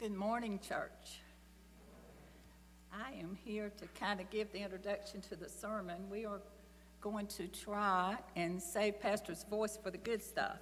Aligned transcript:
Good 0.00 0.16
morning, 0.16 0.58
church. 0.66 1.20
I 2.90 3.12
am 3.20 3.36
here 3.44 3.70
to 3.76 3.86
kind 3.88 4.18
of 4.18 4.30
give 4.30 4.50
the 4.50 4.60
introduction 4.60 5.20
to 5.28 5.36
the 5.36 5.46
sermon. 5.46 6.08
We 6.10 6.24
are 6.24 6.40
going 7.02 7.26
to 7.26 7.46
try 7.48 8.16
and 8.34 8.62
save 8.62 8.98
Pastor's 8.98 9.44
voice 9.44 9.76
for 9.76 9.90
the 9.90 9.98
good 9.98 10.22
stuff. 10.22 10.56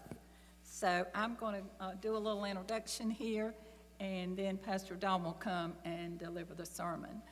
So 0.65 1.07
I'm 1.15 1.37
going 1.37 1.63
to 1.63 1.85
uh, 1.85 1.93
do 2.03 2.17
a 2.17 2.19
little 2.19 2.47
introduction 2.47 3.13
here, 3.13 3.55
and 4.01 4.37
then 4.37 4.57
Pastor 4.57 4.97
Don 4.97 5.23
will 5.23 5.35
come 5.35 5.75
and 5.85 6.19
deliver 6.19 6.55
the 6.55 6.67
sermon. 6.67 7.23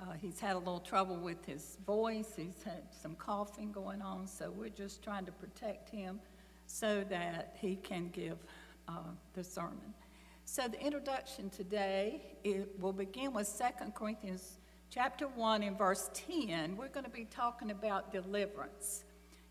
Uh, 0.00 0.12
he's 0.12 0.38
had 0.38 0.54
a 0.54 0.60
little 0.60 0.78
trouble 0.78 1.16
with 1.16 1.44
his 1.44 1.78
voice, 1.84 2.34
he's 2.36 2.62
had 2.62 2.84
some 2.92 3.16
coughing 3.16 3.72
going 3.72 4.00
on, 4.00 4.28
so 4.28 4.52
we're 4.56 4.68
just 4.68 5.02
trying 5.02 5.26
to 5.26 5.32
protect 5.32 5.90
him 5.90 6.20
so 6.68 7.02
that 7.10 7.56
he 7.60 7.74
can 7.74 8.10
give 8.10 8.38
uh, 8.86 8.92
the 9.34 9.42
sermon. 9.42 9.92
So 10.50 10.66
the 10.66 10.80
introduction 10.80 11.50
today 11.50 12.22
it 12.42 12.80
will 12.80 12.94
begin 12.94 13.34
with 13.34 13.54
2 13.58 13.90
Corinthians 13.90 14.56
chapter 14.88 15.28
1 15.28 15.62
and 15.62 15.76
verse 15.76 16.08
10. 16.14 16.74
We're 16.74 16.88
going 16.88 17.04
to 17.04 17.10
be 17.10 17.26
talking 17.26 17.70
about 17.70 18.10
deliverance. 18.14 19.04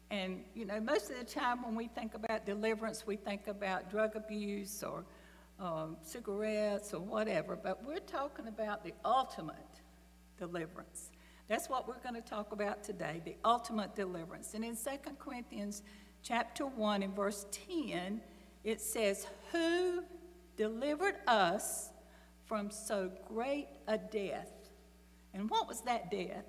And, 0.09 0.43
you 0.55 0.65
know, 0.65 0.79
most 0.79 1.11
of 1.11 1.19
the 1.19 1.23
time 1.23 1.63
when 1.63 1.75
we 1.75 1.87
think 1.87 2.15
about 2.15 2.47
deliverance, 2.47 3.05
we 3.05 3.15
think 3.15 3.45
about 3.45 3.91
drug 3.91 4.15
abuse 4.15 4.81
or 4.81 5.05
um, 5.59 5.97
cigarettes 6.01 6.95
or 6.95 6.99
whatever, 6.99 7.55
but 7.55 7.85
we're 7.85 7.99
talking 7.99 8.47
about 8.47 8.83
the 8.83 8.93
ultimate 9.05 9.81
deliverance. 10.39 11.11
That's 11.47 11.69
what 11.69 11.87
we're 11.87 11.99
going 11.99 12.15
to 12.15 12.27
talk 12.27 12.53
about 12.53 12.83
today, 12.83 13.21
the 13.23 13.35
ultimate 13.45 13.95
deliverance. 13.95 14.55
And 14.55 14.65
in 14.65 14.75
2 14.75 14.89
Corinthians 15.19 15.83
chapter 16.23 16.65
1 16.65 17.03
and 17.03 17.15
verse 17.15 17.45
10, 17.51 18.19
it 18.63 18.81
says, 18.81 19.27
Who 19.51 20.03
delivered 20.57 21.15
us 21.27 21.91
from 22.45 22.71
so 22.71 23.11
great 23.27 23.67
a 23.87 23.97
death. 23.97 24.51
And 25.33 25.49
what 25.49 25.67
was 25.67 25.81
that 25.81 26.11
death? 26.11 26.45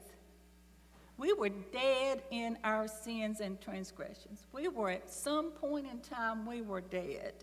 We 1.19 1.33
were 1.33 1.49
dead 1.49 2.23
in 2.31 2.59
our 2.63 2.87
sins 2.87 3.41
and 3.41 3.61
transgressions. 3.61 4.47
We 4.53 4.69
were 4.69 4.91
at 4.91 5.11
some 5.11 5.51
point 5.51 5.87
in 5.91 5.99
time, 6.01 6.47
we 6.47 6.63
were 6.63 6.81
dead. 6.81 7.35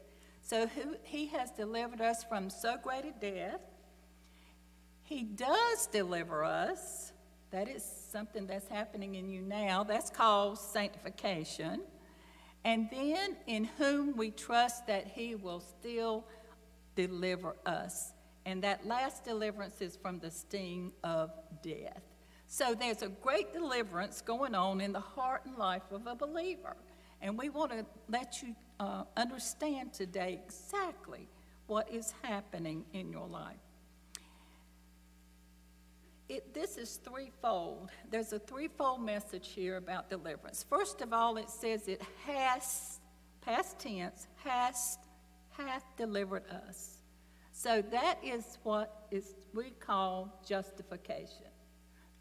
So 0.42 0.70
he 1.04 1.28
has 1.28 1.52
delivered 1.52 2.02
us 2.02 2.24
from 2.24 2.50
so 2.50 2.78
great 2.82 3.06
a 3.06 3.12
death. 3.20 3.62
He 5.04 5.24
does 5.24 5.88
deliver 5.88 6.44
us. 6.44 7.12
That 7.52 7.68
is 7.68 7.84
something 7.84 8.48
that's 8.48 8.68
happening 8.68 9.16
in 9.16 9.30
you 9.30 9.42
now. 9.42 9.84
That's 9.84 10.10
called 10.10 10.58
sanctification. 10.58 11.82
And 12.64 12.90
then 12.90 13.36
in 13.46 13.66
whom 13.78 14.16
we 14.16 14.32
trust 14.32 14.88
that 14.88 15.08
he 15.08 15.36
will 15.36 15.60
still 15.60 16.26
deliver 16.96 17.56
us. 17.66 18.14
And 18.46 18.64
that 18.64 18.86
last 18.86 19.24
deliverance 19.24 19.82
is 19.82 19.96
from 19.96 20.20
the 20.20 20.32
sting 20.32 20.92
of 21.04 21.32
death. 21.64 22.02
So 22.48 22.76
there's 22.76 23.02
a 23.02 23.10
great 23.10 23.54
deliverance 23.54 24.22
going 24.22 24.54
on 24.54 24.82
in 24.82 24.92
the 24.94 25.00
heart 25.00 25.42
and 25.46 25.58
life 25.58 25.92
of 25.92 26.06
a 26.08 26.16
believer. 26.16 26.76
And 27.22 27.38
we 27.38 27.50
want 27.50 27.72
to 27.72 27.86
let 28.08 28.42
you 28.44 28.56
uh, 28.80 29.04
understand 29.18 29.94
today 29.94 30.40
exactly 30.46 31.28
what 31.68 31.92
is 31.92 32.14
happening 32.22 32.86
in 32.94 33.12
your 33.12 33.28
life. 33.28 33.56
It, 36.28 36.54
this 36.54 36.78
is 36.78 37.00
threefold. 37.04 37.90
There's 38.10 38.34
a 38.34 38.40
threefold 38.40 39.04
message 39.04 39.50
here 39.50 39.78
about 39.78 40.10
deliverance. 40.10 40.66
First 40.68 41.02
of 41.02 41.14
all, 41.14 41.38
it 41.38 41.50
says 41.50 41.88
it 41.88 42.02
has, 42.26 43.00
past 43.42 43.80
tense, 43.80 44.28
has 44.44 44.98
hath 45.58 45.84
delivered 45.98 46.44
us. 46.68 46.98
So 47.52 47.82
that 47.92 48.20
is 48.24 48.58
what 48.64 49.08
is 49.12 49.34
we 49.54 49.72
call 49.72 50.42
justification. 50.48 51.48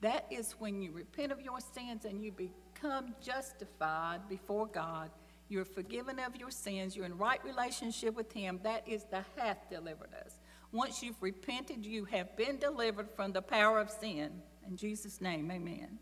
That 0.00 0.26
is 0.30 0.52
when 0.58 0.80
you 0.80 0.92
repent 0.92 1.32
of 1.32 1.40
your 1.40 1.60
sins 1.60 2.04
and 2.04 2.22
you 2.22 2.32
become 2.32 3.14
justified 3.20 4.28
before 4.28 4.66
God. 4.66 5.10
You're 5.48 5.64
forgiven 5.64 6.18
of 6.18 6.36
your 6.36 6.50
sins. 6.50 6.96
You're 6.96 7.06
in 7.06 7.18
right 7.18 7.42
relationship 7.44 8.14
with 8.14 8.32
Him. 8.32 8.60
That 8.62 8.86
is 8.86 9.04
the 9.04 9.24
hath 9.36 9.68
delivered 9.70 10.10
us. 10.24 10.38
Once 10.72 11.02
you've 11.02 11.20
repented, 11.22 11.84
you 11.84 12.04
have 12.06 12.36
been 12.36 12.58
delivered 12.58 13.08
from 13.14 13.32
the 13.32 13.42
power 13.42 13.78
of 13.80 13.90
sin. 13.90 14.42
In 14.66 14.76
Jesus' 14.76 15.20
name, 15.20 15.50
amen. 15.50 15.98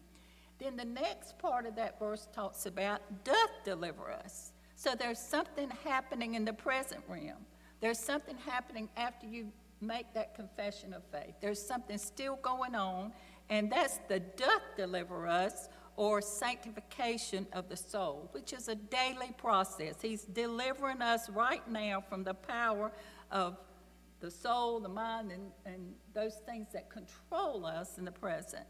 Then 0.59 0.77
the 0.77 0.85
next 0.85 1.39
part 1.39 1.67
of 1.67 1.77
that 1.77 1.99
verse 1.99 2.29
talks 2.33 2.67
about 2.67 3.25
doth 3.25 3.51
deliver 3.65 4.11
us. 4.11 4.52
So 4.83 4.97
there's 4.99 5.21
something 5.21 5.71
happening 5.85 6.35
in 6.35 6.45
the 6.45 6.53
present 6.53 7.03
realm. 7.07 7.47
There's 7.81 8.01
something 8.01 8.37
happening 8.39 8.89
after 8.97 9.29
you 9.29 9.53
make 9.81 10.13
that 10.15 10.35
confession 10.35 10.93
of 10.93 11.05
faith. 11.13 11.37
There's 11.41 11.65
something 11.65 11.97
still 11.99 12.35
going 12.43 12.75
on, 12.75 13.13
and 13.49 13.71
that's 13.71 14.01
the 14.09 14.19
doth 14.19 14.63
deliver 14.77 15.29
us 15.29 15.69
or 15.95 16.21
sanctification 16.21 17.47
of 17.53 17.69
the 17.69 17.77
soul, 17.77 18.29
which 18.33 18.53
is 18.53 18.67
a 18.67 18.75
daily 18.75 19.33
process. 19.37 20.03
He's 20.03 20.25
delivering 20.25 21.01
us 21.01 21.31
right 21.31 21.63
now 21.71 22.01
from 22.01 22.25
the 22.25 22.35
power 22.35 22.91
of 23.31 23.59
the 24.19 24.33
soul, 24.33 24.81
the 24.81 24.89
mind, 24.89 25.31
and, 25.31 25.53
and 25.65 25.95
those 26.13 26.35
things 26.45 26.67
that 26.73 26.91
control 26.91 27.67
us 27.67 27.99
in 27.99 28.05
the 28.05 28.11
present. 28.11 28.67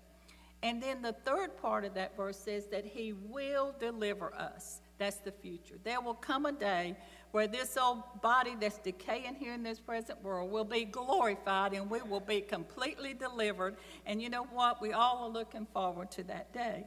And 0.62 0.82
then 0.82 1.00
the 1.00 1.14
third 1.24 1.56
part 1.56 1.86
of 1.86 1.94
that 1.94 2.18
verse 2.18 2.36
says 2.36 2.66
that 2.66 2.84
He 2.84 3.14
will 3.14 3.74
deliver 3.80 4.34
us. 4.34 4.81
That's 5.02 5.16
the 5.16 5.32
future. 5.32 5.74
There 5.82 6.00
will 6.00 6.14
come 6.14 6.46
a 6.46 6.52
day 6.52 6.96
where 7.32 7.48
this 7.48 7.76
old 7.76 8.04
body 8.22 8.54
that's 8.60 8.78
decaying 8.78 9.34
here 9.34 9.52
in 9.52 9.64
this 9.64 9.80
present 9.80 10.22
world 10.22 10.52
will 10.52 10.64
be 10.64 10.84
glorified 10.84 11.72
and 11.72 11.90
we 11.90 12.00
will 12.02 12.20
be 12.20 12.40
completely 12.40 13.12
delivered. 13.12 13.74
And 14.06 14.22
you 14.22 14.30
know 14.30 14.44
what? 14.44 14.80
We 14.80 14.92
all 14.92 15.24
are 15.24 15.28
looking 15.28 15.66
forward 15.74 16.12
to 16.12 16.22
that 16.24 16.52
day. 16.52 16.84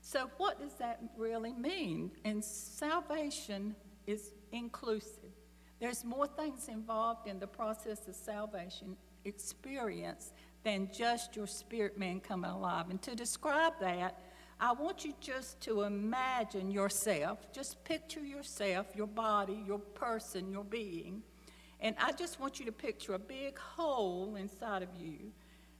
So, 0.00 0.30
what 0.38 0.58
does 0.58 0.72
that 0.78 1.02
really 1.18 1.52
mean? 1.52 2.12
And 2.24 2.42
salvation 2.42 3.76
is 4.06 4.32
inclusive. 4.50 5.34
There's 5.80 6.02
more 6.02 6.26
things 6.26 6.68
involved 6.68 7.28
in 7.28 7.38
the 7.40 7.46
process 7.46 8.08
of 8.08 8.14
salvation 8.14 8.96
experience 9.26 10.32
than 10.62 10.88
just 10.90 11.36
your 11.36 11.46
spirit 11.46 11.98
man 11.98 12.20
coming 12.20 12.50
alive. 12.50 12.88
And 12.88 13.02
to 13.02 13.14
describe 13.14 13.74
that, 13.80 14.18
I 14.60 14.72
want 14.72 15.04
you 15.04 15.14
just 15.20 15.60
to 15.62 15.82
imagine 15.82 16.70
yourself, 16.70 17.52
just 17.52 17.82
picture 17.84 18.24
yourself, 18.24 18.86
your 18.94 19.06
body, 19.06 19.62
your 19.66 19.78
person, 19.78 20.50
your 20.50 20.64
being. 20.64 21.22
And 21.80 21.96
I 21.98 22.12
just 22.12 22.40
want 22.40 22.58
you 22.58 22.66
to 22.66 22.72
picture 22.72 23.14
a 23.14 23.18
big 23.18 23.58
hole 23.58 24.36
inside 24.36 24.82
of 24.82 24.88
you. 24.98 25.32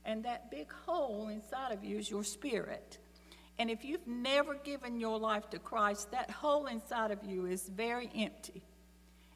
And 0.03 0.23
that 0.25 0.51
big 0.51 0.71
hole 0.71 1.29
inside 1.29 1.71
of 1.71 1.83
you 1.83 1.97
is 1.97 2.09
your 2.09 2.23
spirit. 2.23 2.99
And 3.57 3.69
if 3.69 3.85
you've 3.85 4.05
never 4.05 4.55
given 4.55 4.99
your 4.99 5.17
life 5.17 5.49
to 5.51 5.59
Christ, 5.59 6.11
that 6.11 6.29
hole 6.29 6.67
inside 6.67 7.11
of 7.11 7.23
you 7.23 7.45
is 7.45 7.69
very 7.69 8.09
empty. 8.15 8.63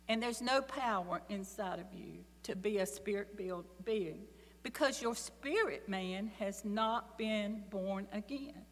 And 0.08 0.22
there's 0.22 0.42
no 0.42 0.62
power 0.62 1.22
inside 1.30 1.80
of 1.80 1.86
you 1.94 2.26
to 2.44 2.56
be 2.56 2.80
a 2.80 2.86
spirit 2.86 3.40
being 3.86 4.22
because 4.64 5.02
your 5.02 5.16
spirit 5.16 5.88
man 5.88 6.32
has 6.40 6.66
not 6.66 7.18
been 7.18 7.64
born 7.70 8.08
again. 8.12 8.66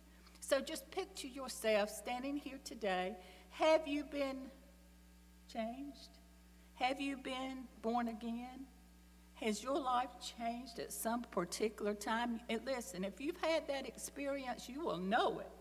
So 0.48 0.62
just 0.62 0.90
picture 0.92 1.28
yourself 1.28 1.90
standing 1.90 2.38
here 2.38 2.60
today. 2.64 3.18
Have 3.50 3.86
you 3.86 4.06
been 4.06 4.38
changed? 5.52 6.08
Have 6.76 7.02
you 7.02 7.18
been 7.18 7.66
born 7.82 8.08
again? 8.08 8.66
Has 9.34 9.62
your 9.62 9.78
life 9.78 10.08
changed 10.40 10.80
at 10.80 10.94
some 10.94 11.24
particular 11.24 11.94
time? 11.94 12.40
And 12.48 12.62
listen, 12.66 13.04
if 13.04 13.20
you've 13.20 13.42
had 13.42 13.68
that 13.68 13.90
experience, 13.90 14.70
you 14.70 14.86
will 14.86 15.00
know 15.00 15.40
it. 15.40 15.52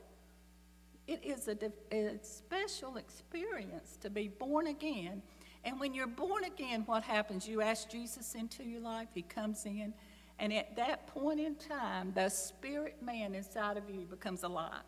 It 1.09 1.25
is 1.25 1.49
a, 1.49 1.57
a, 1.93 2.21
special 2.23 2.97
experience 2.97 3.99
to 4.03 4.09
be 4.09 4.29
born 4.29 4.69
again. 4.69 5.21
And 5.65 5.81
when 5.81 5.95
you're 5.95 6.07
born 6.07 6.45
again, 6.45 6.85
what 6.87 7.03
happens? 7.03 7.49
You 7.49 7.61
ask 7.61 7.91
Jesus 7.91 8.37
into 8.37 8.63
your 8.63 8.83
life, 8.83 9.09
He 9.15 9.23
comes 9.23 9.67
in, 9.67 9.95
and 10.39 10.53
at 10.53 10.77
that 10.77 11.07
point 11.07 11.41
in 11.41 11.55
time, 11.55 12.13
the 12.15 12.29
spirit 12.29 12.97
man 13.03 13.35
inside 13.35 13.77
of 13.77 13.89
you 13.89 14.07
becomes 14.07 14.43
alive. 14.43 14.83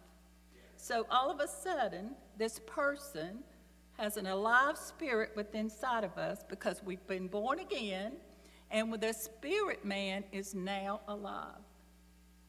So 0.77 1.07
all 1.11 1.31
of 1.31 1.41
a 1.41 1.49
sudden, 1.49 2.11
this 2.37 2.61
person 2.67 3.41
has 3.99 4.17
an 4.17 4.27
alive 4.27 4.77
spirit 4.77 5.33
within 5.35 5.63
inside 5.63 6.05
of 6.05 6.17
us 6.17 6.45
because 6.49 6.83
we've 6.85 7.05
been 7.07 7.27
born 7.27 7.59
again, 7.59 8.13
and 8.71 8.93
the 8.93 9.13
spirit 9.13 9.85
man 9.85 10.23
is 10.31 10.55
now 10.55 11.01
alive. 11.09 11.59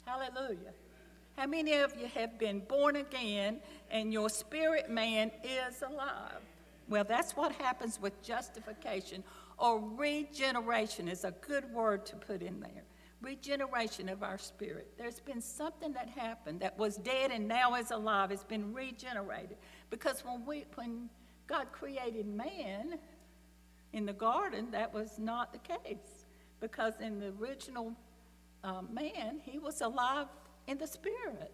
Hallelujah. 0.06 0.74
How 1.38 1.48
many 1.48 1.74
of 1.74 1.96
you 2.00 2.08
have 2.08 2.38
been 2.38 2.60
born 2.60 2.98
again 2.98 3.62
and 3.90 4.12
your 4.12 4.30
spirit 4.30 4.90
man 4.90 5.32
is 5.44 5.82
alive? 5.82 6.42
Well, 6.90 7.04
that's 7.04 7.36
what 7.36 7.54
happens 7.54 8.00
with 8.02 8.22
justification 8.22 9.24
or 9.60 9.80
regeneration 9.80 11.08
is 11.08 11.24
a 11.24 11.32
good 11.32 11.72
word 11.74 12.06
to 12.08 12.16
put 12.16 12.42
in 12.42 12.60
there. 12.60 12.84
Regeneration 13.22 14.08
of 14.08 14.24
our 14.24 14.38
spirit. 14.38 14.94
There's 14.98 15.20
been 15.20 15.42
something 15.42 15.92
that 15.94 16.08
happened 16.10 16.62
that 16.62 16.78
was 16.78 16.96
dead 16.96 17.32
and 17.32 17.48
now 17.48 17.76
is 17.76 17.92
alive. 17.92 18.32
It's 18.32 18.44
been 18.44 18.74
regenerated. 18.74 19.58
Because 19.90 20.24
when, 20.24 20.46
we, 20.46 20.66
when 20.76 21.10
God 21.48 21.68
created 21.74 22.26
man 22.26 22.98
in 23.92 24.06
the 24.06 24.14
garden, 24.14 24.72
that 24.72 24.94
was 24.94 25.20
not 25.20 25.52
the 25.52 25.60
case. 25.60 26.26
because 26.62 26.94
in 27.02 27.20
the 27.20 27.34
original 27.40 27.94
uh, 28.64 28.82
man, 28.82 29.40
he 29.44 29.60
was 29.60 29.82
alive 29.82 30.28
in 30.68 30.78
the 30.78 30.88
spirit. 30.88 31.54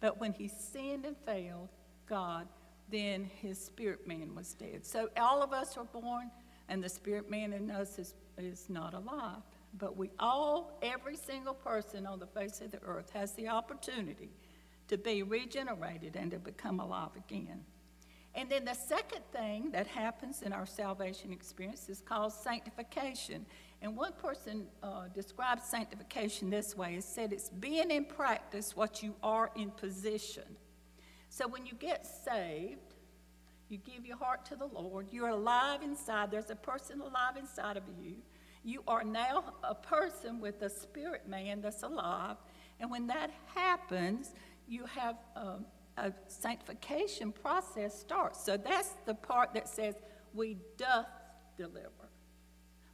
But 0.00 0.20
when 0.20 0.32
he 0.32 0.48
sinned 0.48 1.04
and 1.04 1.16
failed 1.16 1.68
God, 2.08 2.46
then 2.90 3.24
his 3.24 3.58
spirit 3.58 4.06
man 4.06 4.34
was 4.34 4.54
dead. 4.54 4.84
So 4.86 5.08
all 5.16 5.42
of 5.42 5.52
us 5.52 5.76
are 5.76 5.84
born, 5.84 6.30
and 6.68 6.82
the 6.82 6.88
spirit 6.88 7.30
man 7.30 7.52
in 7.52 7.70
us 7.70 7.98
is, 7.98 8.14
is 8.38 8.68
not 8.68 8.94
alive. 8.94 9.42
But 9.78 9.96
we 9.96 10.10
all, 10.18 10.78
every 10.82 11.16
single 11.16 11.54
person 11.54 12.06
on 12.06 12.18
the 12.18 12.26
face 12.26 12.60
of 12.60 12.70
the 12.70 12.80
earth, 12.82 13.10
has 13.12 13.32
the 13.32 13.48
opportunity 13.48 14.30
to 14.88 14.96
be 14.96 15.22
regenerated 15.22 16.16
and 16.16 16.30
to 16.30 16.38
become 16.38 16.80
alive 16.80 17.10
again. 17.16 17.64
And 18.34 18.50
then 18.50 18.66
the 18.66 18.74
second 18.74 19.22
thing 19.32 19.70
that 19.70 19.86
happens 19.86 20.42
in 20.42 20.52
our 20.52 20.66
salvation 20.66 21.32
experience 21.32 21.88
is 21.88 22.02
called 22.02 22.32
sanctification. 22.32 23.46
And 23.80 23.96
one 23.96 24.12
person 24.12 24.66
uh, 24.82 25.08
described 25.14 25.62
sanctification 25.62 26.50
this 26.50 26.76
way: 26.76 26.96
"It 26.96 27.04
said 27.04 27.32
it's 27.32 27.48
being 27.48 27.90
in 27.90 28.04
practice 28.04 28.76
what 28.76 29.02
you 29.02 29.14
are 29.22 29.50
in 29.56 29.70
position." 29.70 30.56
So 31.30 31.48
when 31.48 31.66
you 31.66 31.72
get 31.74 32.06
saved, 32.06 32.95
you 33.68 33.78
give 33.78 34.06
your 34.06 34.16
heart 34.16 34.44
to 34.46 34.56
the 34.56 34.66
Lord. 34.66 35.08
You're 35.10 35.28
alive 35.28 35.82
inside. 35.82 36.30
There's 36.30 36.50
a 36.50 36.56
person 36.56 37.00
alive 37.00 37.36
inside 37.38 37.76
of 37.76 37.82
you. 38.00 38.16
You 38.62 38.82
are 38.86 39.04
now 39.04 39.54
a 39.62 39.74
person 39.74 40.40
with 40.40 40.62
a 40.62 40.70
spirit 40.70 41.28
man 41.28 41.60
that's 41.60 41.82
alive. 41.82 42.36
And 42.80 42.90
when 42.90 43.06
that 43.08 43.30
happens, 43.54 44.32
you 44.68 44.84
have 44.86 45.16
um, 45.34 45.64
a 45.96 46.12
sanctification 46.28 47.32
process 47.32 47.98
starts. 47.98 48.44
So 48.44 48.56
that's 48.56 48.94
the 49.04 49.14
part 49.14 49.54
that 49.54 49.68
says, 49.68 49.94
We 50.34 50.58
doth 50.76 51.06
deliver. 51.56 52.10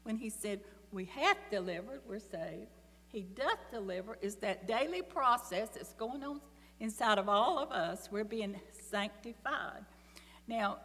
When 0.04 0.16
he 0.16 0.30
said, 0.30 0.60
We 0.90 1.06
hath 1.06 1.38
delivered, 1.50 2.00
we're 2.06 2.18
saved. 2.18 2.68
He 3.08 3.22
doth 3.22 3.58
deliver 3.70 4.16
is 4.22 4.36
that 4.36 4.66
daily 4.66 5.02
process 5.02 5.68
that's 5.74 5.92
going 5.94 6.22
on 6.22 6.40
inside 6.80 7.18
of 7.18 7.28
all 7.28 7.58
of 7.58 7.70
us, 7.70 8.08
we're 8.10 8.24
being 8.24 8.58
sanctified. 8.90 9.84
Now, 10.52 10.80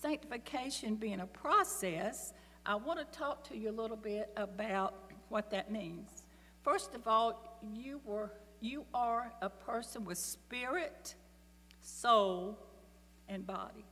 sanctification 0.00 0.94
being 0.94 1.20
a 1.20 1.26
process, 1.26 2.32
I 2.64 2.74
want 2.74 3.00
to 3.00 3.18
talk 3.18 3.46
to 3.50 3.54
you 3.54 3.68
a 3.68 3.76
little 3.78 3.98
bit 3.98 4.30
about 4.34 4.94
what 5.28 5.50
that 5.50 5.70
means. 5.70 6.24
First 6.62 6.94
of 6.94 7.06
all, 7.06 7.58
you 7.74 8.00
were 8.06 8.32
you 8.62 8.86
are 8.94 9.30
a 9.42 9.50
person 9.50 10.06
with 10.06 10.16
spirit, 10.16 11.16
soul, 11.82 12.58
and 13.28 13.46
body. 13.46 13.84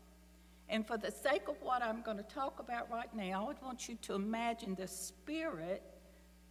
And 0.70 0.86
for 0.86 0.96
the 0.96 1.10
sake 1.10 1.46
of 1.46 1.56
what 1.60 1.82
I'm 1.82 2.00
going 2.00 2.16
to 2.16 2.22
talk 2.22 2.58
about 2.58 2.90
right 2.90 3.14
now, 3.14 3.42
I 3.42 3.46
would 3.48 3.60
want 3.62 3.90
you 3.90 3.96
to 4.00 4.14
imagine 4.14 4.74
the 4.74 4.88
spirit 4.88 5.82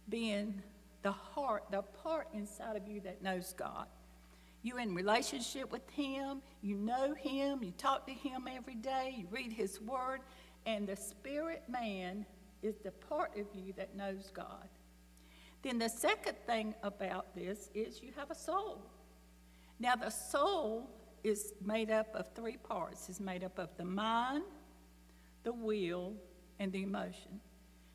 being 0.08 0.62
the 1.02 1.10
heart, 1.10 1.64
the 1.72 1.82
part 1.82 2.28
inside 2.32 2.76
of 2.76 2.86
you 2.86 3.00
that 3.00 3.24
knows 3.24 3.54
God. 3.54 3.88
You're 4.62 4.80
in 4.80 4.94
relationship 4.94 5.72
with 5.72 5.88
Him, 5.90 6.40
you 6.62 6.76
know 6.76 7.14
Him, 7.14 7.62
you 7.62 7.72
talk 7.72 8.06
to 8.06 8.12
Him 8.12 8.48
every 8.50 8.76
day, 8.76 9.14
you 9.16 9.26
read 9.30 9.52
His 9.52 9.80
Word, 9.80 10.20
and 10.66 10.86
the 10.86 10.96
spirit 10.96 11.64
man 11.68 12.24
is 12.62 12.76
the 12.84 12.92
part 12.92 13.36
of 13.36 13.46
you 13.54 13.72
that 13.76 13.96
knows 13.96 14.30
God. 14.32 14.68
Then 15.62 15.78
the 15.78 15.88
second 15.88 16.36
thing 16.46 16.74
about 16.82 17.34
this 17.34 17.70
is 17.74 18.02
you 18.02 18.10
have 18.16 18.30
a 18.30 18.34
soul. 18.34 18.82
Now, 19.78 19.96
the 19.96 20.10
soul 20.10 20.90
is 21.24 21.54
made 21.64 21.90
up 21.90 22.14
of 22.14 22.26
three 22.34 22.56
parts 22.56 23.08
it's 23.08 23.20
made 23.20 23.44
up 23.44 23.58
of 23.58 23.68
the 23.76 23.84
mind, 23.84 24.44
the 25.44 25.52
will, 25.52 26.14
and 26.58 26.72
the 26.72 26.82
emotion. 26.82 27.40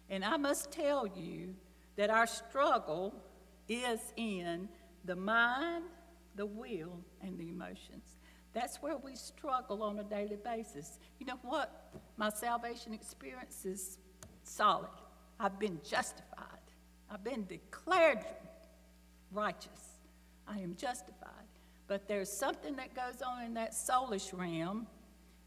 And 0.09 0.23
I 0.23 0.37
must 0.37 0.71
tell 0.71 1.07
you 1.07 1.55
that 1.97 2.09
our 2.09 2.27
struggle 2.27 3.13
is 3.67 3.99
in 4.15 4.69
the 5.03 5.15
mind, 5.15 5.83
the 6.37 6.45
will, 6.45 7.01
and 7.21 7.37
the 7.37 7.49
emotions. 7.49 8.15
That's 8.53 8.77
where 8.77 8.97
we 8.97 9.15
struggle 9.15 9.83
on 9.83 9.99
a 9.99 10.03
daily 10.03 10.37
basis. 10.37 10.97
You 11.19 11.25
know 11.25 11.39
what? 11.43 11.91
My 12.15 12.29
salvation 12.29 12.93
experience 12.93 13.65
is 13.65 13.97
solid. 14.43 14.89
I've 15.39 15.59
been 15.59 15.79
justified. 15.87 16.45
I've 17.11 17.23
been 17.23 17.45
declared 17.45 18.25
righteous. 19.31 19.99
I 20.47 20.59
am 20.59 20.75
justified. 20.75 21.31
But 21.87 22.07
there's 22.07 22.31
something 22.31 22.75
that 22.77 22.95
goes 22.95 23.21
on 23.21 23.43
in 23.43 23.53
that 23.55 23.73
soulish 23.73 24.37
realm, 24.37 24.87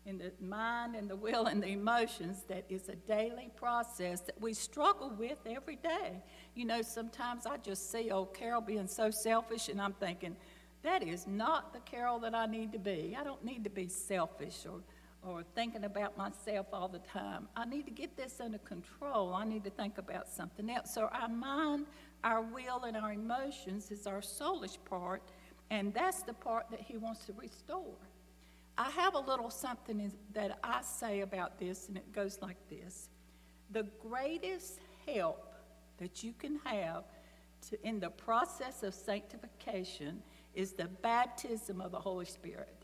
in 0.07 0.19
the 0.19 0.33
mind 0.41 0.95
and 0.97 1.09
the 1.09 1.17
will 1.17 1.47
and 1.47 1.63
the 1.63 1.69
emotions, 1.69 2.45
that 2.49 2.65
is 2.69 2.89
a 2.89 2.97
daily 2.97 3.51
process 3.57 4.21
that 4.21 4.41
we 4.41 4.55
struggle 4.55 5.11
with 5.11 5.39
every 5.47 5.77
day. 5.77 6.23
You 6.55 6.65
know, 6.65 6.83
sometimes 6.83 7.45
I 7.45 7.59
just 7.59 7.91
see 7.91 8.11
old 8.11 8.35
Carol 8.35 8.63
being 8.63 8.87
so 8.87 9.11
selfish, 9.11 9.69
and 9.69 9.81
I'm 9.81 9.93
thinking, 9.95 10.37
that 10.83 11.03
is 11.03 11.27
not 11.27 11.73
the 11.73 11.81
Carol 11.81 12.19
that 12.21 12.35
I 12.35 12.47
need 12.47 12.73
to 12.73 12.79
be. 12.79 13.17
I 13.19 13.23
don't 13.23 13.45
need 13.45 13.65
to 13.65 13.71
be 13.71 13.89
selfish 13.89 14.65
or, 14.67 14.81
or 15.23 15.43
thinking 15.55 15.85
about 15.85 16.17
myself 16.17 16.67
all 16.73 16.89
the 16.89 17.01
time. 17.01 17.49
I 17.55 17.67
need 17.67 17.85
to 17.85 17.91
get 17.91 18.17
this 18.17 18.41
under 18.41 18.59
control. 18.59 19.35
I 19.35 19.45
need 19.45 19.65
to 19.65 19.71
think 19.71 19.99
about 19.99 20.29
something 20.29 20.71
else. 20.71 20.95
So, 20.95 21.11
our 21.13 21.29
mind, 21.29 21.87
our 22.25 22.41
will, 22.41 22.85
and 22.85 22.97
our 22.97 23.13
emotions 23.13 23.91
is 23.91 24.07
our 24.07 24.21
soulish 24.21 24.79
part, 24.87 25.23
and 25.71 25.93
that's 25.93 26.23
the 26.23 26.33
part 26.33 26.71
that 26.71 26.81
He 26.81 26.97
wants 26.97 27.27
to 27.27 27.35
restore. 27.35 27.97
I 28.79 28.89
have 28.91 29.15
a 29.15 29.21
little 29.21 29.51
something 29.51 30.11
that 30.33 30.59
I 30.65 30.81
say 30.81 31.21
about 31.21 31.59
this, 31.59 31.89
and 31.89 31.99
it 31.99 32.11
goes 32.13 32.39
like 32.41 32.57
this 32.71 33.11
The 33.71 33.87
greatest 34.01 34.81
help 35.07 35.55
that 35.99 36.25
you 36.25 36.33
can 36.33 36.59
have 36.65 37.05
to, 37.69 37.87
in 37.87 38.01
the 38.01 38.09
process 38.09 38.83
of 38.83 38.95
sanctification 38.95 40.23
is 40.55 40.73
the 40.73 40.89
baptism 41.03 41.81
of 41.81 41.93
the 41.93 41.99
Holy 41.99 42.27
Spirit. 42.27 42.75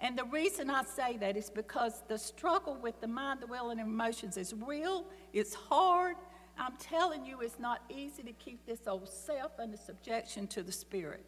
And 0.00 0.16
the 0.16 0.24
reason 0.24 0.68
I 0.70 0.84
say 0.84 1.16
that 1.18 1.36
is 1.36 1.48
because 1.48 2.02
the 2.06 2.18
struggle 2.18 2.76
with 2.76 3.00
the 3.00 3.08
mind, 3.08 3.40
the 3.40 3.46
will, 3.46 3.70
and 3.70 3.80
emotions 3.80 4.36
is 4.36 4.54
real, 4.54 5.06
it's 5.32 5.54
hard. 5.54 6.16
I'm 6.58 6.76
telling 6.78 7.24
you, 7.24 7.40
it's 7.40 7.58
not 7.58 7.82
easy 7.88 8.22
to 8.22 8.32
keep 8.32 8.64
this 8.66 8.80
old 8.86 9.08
self 9.08 9.52
under 9.58 9.76
subjection 9.76 10.46
to 10.48 10.62
the 10.62 10.72
Spirit. 10.72 11.24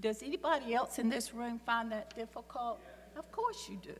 Does 0.00 0.22
anybody 0.22 0.74
else 0.74 0.98
in 0.98 1.08
this 1.08 1.32
room 1.32 1.60
find 1.64 1.90
that 1.92 2.14
difficult? 2.14 2.80
Of 3.16 3.30
course 3.32 3.68
you 3.68 3.78
do. 3.82 3.96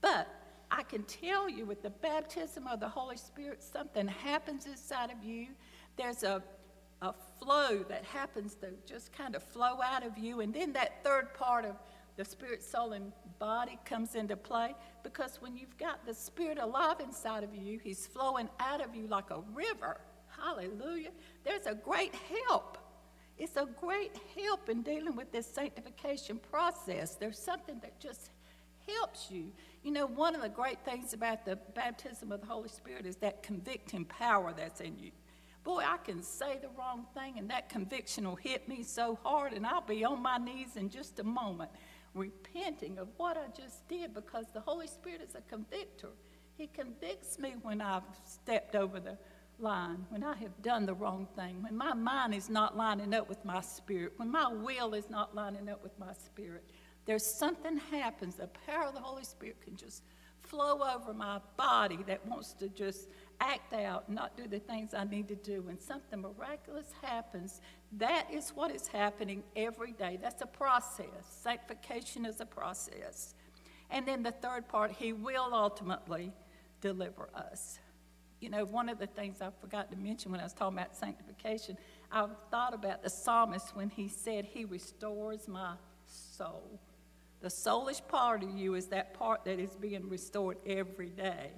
But 0.00 0.28
I 0.70 0.82
can 0.82 1.02
tell 1.02 1.50
you 1.50 1.66
with 1.66 1.82
the 1.82 1.90
baptism 1.90 2.66
of 2.66 2.80
the 2.80 2.88
Holy 2.88 3.18
Spirit, 3.18 3.62
something 3.62 4.08
happens 4.08 4.66
inside 4.66 5.10
of 5.10 5.22
you. 5.22 5.48
There's 5.96 6.22
a 6.22 6.42
a 7.02 7.12
flow 7.38 7.84
that 7.88 8.04
happens 8.04 8.54
to 8.54 8.68
just 8.86 9.12
kind 9.12 9.34
of 9.34 9.42
flow 9.42 9.82
out 9.82 10.06
of 10.06 10.16
you. 10.16 10.40
And 10.40 10.54
then 10.54 10.72
that 10.72 11.04
third 11.04 11.34
part 11.34 11.64
of 11.64 11.76
the 12.16 12.24
spirit, 12.24 12.62
soul, 12.62 12.92
and 12.92 13.12
body 13.38 13.78
comes 13.84 14.14
into 14.14 14.36
play 14.36 14.74
because 15.02 15.38
when 15.40 15.56
you've 15.56 15.76
got 15.78 16.06
the 16.06 16.14
spirit 16.14 16.58
alive 16.58 17.00
inside 17.00 17.42
of 17.42 17.54
you, 17.54 17.80
he's 17.82 18.06
flowing 18.06 18.48
out 18.60 18.80
of 18.80 18.94
you 18.94 19.08
like 19.08 19.30
a 19.30 19.42
river. 19.52 20.00
Hallelujah. 20.40 21.10
There's 21.44 21.66
a 21.66 21.74
great 21.74 22.14
help. 22.46 22.78
It's 23.38 23.56
a 23.56 23.66
great 23.80 24.16
help 24.36 24.68
in 24.68 24.82
dealing 24.82 25.16
with 25.16 25.32
this 25.32 25.46
sanctification 25.46 26.38
process. 26.50 27.16
There's 27.16 27.38
something 27.38 27.80
that 27.80 27.98
just 27.98 28.30
helps 28.86 29.30
you. 29.30 29.50
You 29.82 29.90
know, 29.90 30.06
one 30.06 30.34
of 30.34 30.42
the 30.42 30.48
great 30.48 30.78
things 30.84 31.14
about 31.14 31.44
the 31.44 31.56
baptism 31.74 32.30
of 32.30 32.40
the 32.40 32.46
Holy 32.46 32.68
Spirit 32.68 33.06
is 33.06 33.16
that 33.16 33.42
convicting 33.42 34.04
power 34.04 34.54
that's 34.56 34.80
in 34.80 34.98
you. 34.98 35.10
Boy, 35.64 35.84
I 35.86 35.96
can 35.98 36.22
say 36.22 36.58
the 36.60 36.68
wrong 36.76 37.06
thing, 37.14 37.38
and 37.38 37.48
that 37.50 37.68
conviction 37.68 38.24
will 38.24 38.36
hit 38.36 38.68
me 38.68 38.82
so 38.82 39.18
hard, 39.22 39.52
and 39.52 39.64
I'll 39.64 39.80
be 39.80 40.04
on 40.04 40.20
my 40.20 40.38
knees 40.38 40.76
in 40.76 40.88
just 40.90 41.20
a 41.20 41.24
moment, 41.24 41.70
repenting 42.14 42.98
of 42.98 43.08
what 43.16 43.36
I 43.36 43.46
just 43.56 43.86
did 43.88 44.12
because 44.12 44.46
the 44.52 44.60
Holy 44.60 44.88
Spirit 44.88 45.20
is 45.20 45.34
a 45.36 45.40
convictor. 45.42 46.10
He 46.56 46.66
convicts 46.66 47.38
me 47.38 47.54
when 47.62 47.80
I've 47.80 48.02
stepped 48.24 48.74
over 48.74 48.98
the 48.98 49.16
line, 49.58 50.04
when 50.08 50.24
I 50.24 50.34
have 50.36 50.60
done 50.62 50.84
the 50.84 50.94
wrong 50.94 51.28
thing, 51.36 51.62
when 51.62 51.76
my 51.76 51.94
mind 51.94 52.34
is 52.34 52.50
not 52.50 52.76
lining 52.76 53.14
up 53.14 53.28
with 53.28 53.44
my 53.44 53.60
spirit, 53.60 54.14
when 54.16 54.30
my 54.30 54.52
will 54.52 54.94
is 54.94 55.08
not 55.08 55.34
lining 55.34 55.68
up 55.68 55.82
with 55.82 55.96
my 55.98 56.12
spirit. 56.12 56.68
There's 57.04 57.24
something 57.24 57.78
happens. 57.90 58.36
The 58.36 58.48
power 58.66 58.88
of 58.88 58.94
the 58.94 59.00
Holy 59.00 59.24
Spirit 59.24 59.60
can 59.62 59.76
just 59.76 60.02
flow 60.40 60.80
over 60.82 61.14
my 61.14 61.40
body 61.56 61.98
that 62.06 62.26
wants 62.26 62.52
to 62.54 62.68
just 62.68 63.08
act 63.42 63.74
out, 63.74 64.08
not 64.08 64.36
do 64.36 64.46
the 64.46 64.60
things 64.60 64.94
I 64.94 65.04
need 65.04 65.28
to 65.28 65.34
do. 65.34 65.62
When 65.62 65.78
something 65.80 66.20
miraculous 66.20 66.86
happens, 67.02 67.60
that 67.98 68.28
is 68.32 68.50
what 68.50 68.70
is 68.70 68.86
happening 68.86 69.42
every 69.56 69.92
day. 69.92 70.18
That's 70.22 70.42
a 70.42 70.46
process. 70.46 71.06
Sanctification 71.42 72.24
is 72.24 72.40
a 72.40 72.46
process. 72.46 73.34
And 73.90 74.06
then 74.06 74.22
the 74.22 74.30
third 74.30 74.68
part, 74.68 74.92
He 74.92 75.12
will 75.12 75.50
ultimately 75.52 76.32
deliver 76.80 77.28
us. 77.34 77.78
You 78.40 78.50
know, 78.50 78.64
one 78.64 78.88
of 78.88 78.98
the 78.98 79.06
things 79.06 79.40
I 79.40 79.50
forgot 79.60 79.90
to 79.90 79.96
mention 79.96 80.32
when 80.32 80.40
I 80.40 80.44
was 80.44 80.52
talking 80.52 80.78
about 80.78 80.96
sanctification, 80.96 81.76
I 82.10 82.26
thought 82.50 82.74
about 82.74 83.02
the 83.02 83.10
psalmist 83.10 83.74
when 83.76 83.88
he 83.90 84.08
said, 84.08 84.44
He 84.44 84.64
restores 84.64 85.48
my 85.48 85.74
soul. 86.06 86.80
The 87.40 87.48
soulish 87.48 88.06
part 88.06 88.42
of 88.44 88.50
you 88.56 88.74
is 88.74 88.86
that 88.88 89.14
part 89.14 89.44
that 89.44 89.58
is 89.58 89.74
being 89.76 90.08
restored 90.08 90.58
every 90.66 91.08
day. 91.08 91.50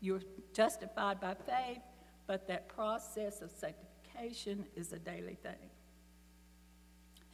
You're 0.00 0.22
justified 0.52 1.20
by 1.20 1.34
faith, 1.34 1.82
but 2.26 2.46
that 2.48 2.68
process 2.68 3.40
of 3.42 3.50
sanctification 3.50 4.66
is 4.74 4.92
a 4.92 4.98
daily 4.98 5.36
thing. 5.42 5.70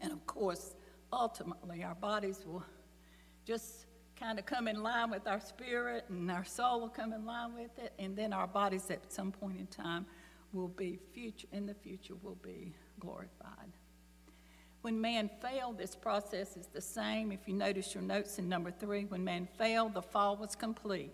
And 0.01 0.13
of 0.13 0.27
course, 0.27 0.75
ultimately, 1.13 1.85
our 1.85 1.95
bodies 1.95 2.45
will 2.47 2.65
just 3.45 3.87
kind 4.19 4.39
of 4.39 4.47
come 4.47 4.69
in 4.69 4.83
line 4.83 5.11
with 5.11 5.27
our 5.27 5.41
spirit, 5.41 6.05
and 6.09 6.31
our 6.31 6.45
soul 6.45 6.81
will 6.81 6.89
come 6.89 7.13
in 7.13 7.25
line 7.25 7.55
with 7.55 7.77
it, 7.79 7.93
and 7.99 8.17
then 8.17 8.33
our 8.33 8.47
bodies 8.47 8.91
at 8.91 9.13
some 9.13 9.33
point 9.33 9.59
in 9.59 9.67
time 9.67 10.07
will 10.53 10.69
be 10.69 10.99
future 11.13 11.49
in 11.53 11.67
the 11.67 11.75
future 11.75 12.15
will 12.23 12.39
be 12.43 12.75
glorified. 13.01 13.73
When 14.83 15.01
man 15.01 15.31
failed, 15.41 15.79
this 15.79 15.95
process 15.95 16.57
is 16.57 16.67
the 16.67 16.81
same. 16.81 17.31
If 17.33 17.47
you 17.47 17.55
notice 17.55 17.95
your 17.95 18.03
notes 18.03 18.39
in 18.39 18.49
number 18.49 18.71
three, 18.71 19.05
when 19.05 19.25
man 19.25 19.49
failed, 19.57 19.95
the 19.95 20.03
fall 20.03 20.37
was 20.37 20.57
complete. 20.57 21.13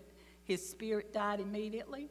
His 0.49 0.67
spirit 0.67 1.13
died 1.13 1.39
immediately, 1.39 2.09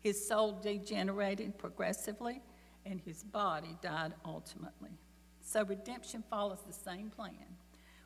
his 0.00 0.26
soul 0.26 0.52
degenerated 0.52 1.58
progressively, 1.58 2.40
and 2.86 2.98
his 2.98 3.22
body 3.22 3.76
died 3.82 4.14
ultimately. 4.24 4.98
So 5.42 5.62
redemption 5.62 6.24
follows 6.30 6.60
the 6.66 6.72
same 6.72 7.10
plan. 7.10 7.58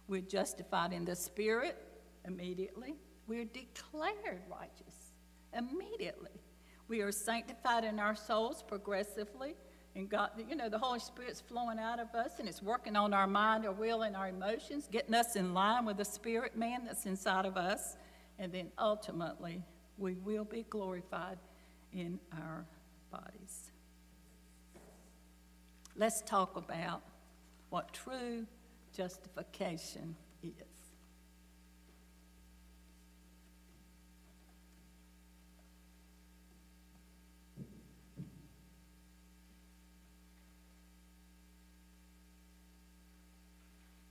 We're 0.09 0.21
justified 0.21 0.92
in 0.92 1.04
the 1.04 1.14
spirit 1.14 1.76
immediately, 2.25 2.97
we're 3.28 3.44
declared 3.44 4.42
righteous 4.50 5.12
immediately. 5.56 6.33
We 6.88 7.00
are 7.00 7.12
sanctified 7.12 7.85
in 7.85 8.00
our 8.00 8.16
souls 8.16 8.64
progressively. 8.66 9.54
And 9.94 10.09
God, 10.09 10.30
you 10.49 10.56
know, 10.56 10.68
the 10.68 10.78
Holy 10.78 10.99
Spirit's 10.99 11.40
flowing 11.40 11.78
out 11.78 12.00
of 12.00 12.12
us 12.16 12.40
and 12.40 12.49
it's 12.49 12.61
working 12.61 12.97
on 12.97 13.14
our 13.14 13.28
mind, 13.28 13.64
our 13.64 13.73
will, 13.73 14.02
and 14.02 14.16
our 14.16 14.28
emotions, 14.28 14.88
getting 14.90 15.14
us 15.14 15.37
in 15.37 15.54
line 15.54 15.85
with 15.85 15.99
the 15.99 16.04
spirit 16.04 16.56
man 16.56 16.85
that's 16.85 17.06
inside 17.06 17.47
of 17.47 17.56
us. 17.56 17.97
And 18.38 18.53
then 18.53 18.71
ultimately, 18.79 19.62
we 19.97 20.14
will 20.14 20.45
be 20.45 20.64
glorified 20.69 21.38
in 21.93 22.19
our 22.33 22.67
bodies. 23.11 23.71
Let's 25.97 26.23
talk 26.23 26.57
about 26.57 27.03
what 27.71 27.93
true 27.93 28.47
justification 28.93 30.17
is. 30.43 30.53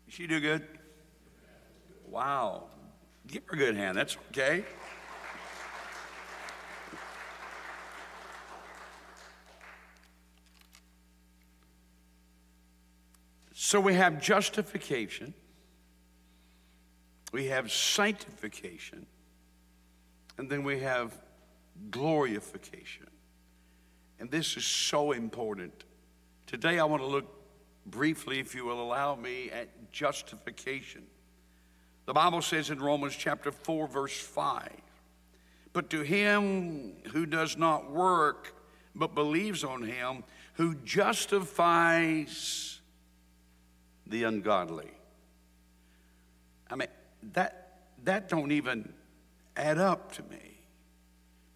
She 0.07 0.27
do 0.27 0.39
good? 0.39 0.67
Wow. 2.07 2.65
Give 3.27 3.43
her 3.47 3.55
a 3.55 3.57
good 3.57 3.75
hand. 3.75 3.97
That's 3.97 4.17
okay. 4.29 4.63
So 13.73 13.79
we 13.79 13.95
have 13.95 14.21
justification, 14.21 15.33
we 17.31 17.47
have 17.47 17.71
sanctification, 17.71 19.07
and 20.37 20.47
then 20.47 20.63
we 20.63 20.81
have 20.81 21.11
glorification. 21.89 23.07
And 24.19 24.29
this 24.29 24.57
is 24.57 24.65
so 24.65 25.11
important. 25.11 25.85
Today 26.45 26.77
I 26.77 26.83
want 26.83 27.01
to 27.01 27.07
look 27.07 27.25
briefly, 27.87 28.39
if 28.39 28.53
you 28.53 28.65
will 28.65 28.79
allow 28.79 29.15
me, 29.15 29.49
at 29.49 29.91
justification. 29.91 31.03
The 32.05 32.13
Bible 32.13 32.41
says 32.41 32.69
in 32.69 32.81
Romans 32.81 33.15
chapter 33.15 33.51
4, 33.51 33.87
verse 33.87 34.19
5 34.19 34.69
But 35.71 35.89
to 35.91 36.01
him 36.01 36.93
who 37.11 37.25
does 37.25 37.57
not 37.57 37.89
work, 37.89 38.53
but 38.93 39.15
believes 39.15 39.63
on 39.63 39.83
him, 39.83 40.23
who 40.55 40.75
justifies 40.75 42.81
the 44.05 44.23
ungodly. 44.23 44.91
I 46.69 46.75
mean, 46.75 46.89
that, 47.33 47.79
that 48.03 48.27
don't 48.27 48.51
even 48.51 48.91
add 49.55 49.77
up 49.77 50.11
to 50.13 50.23
me. 50.23 50.59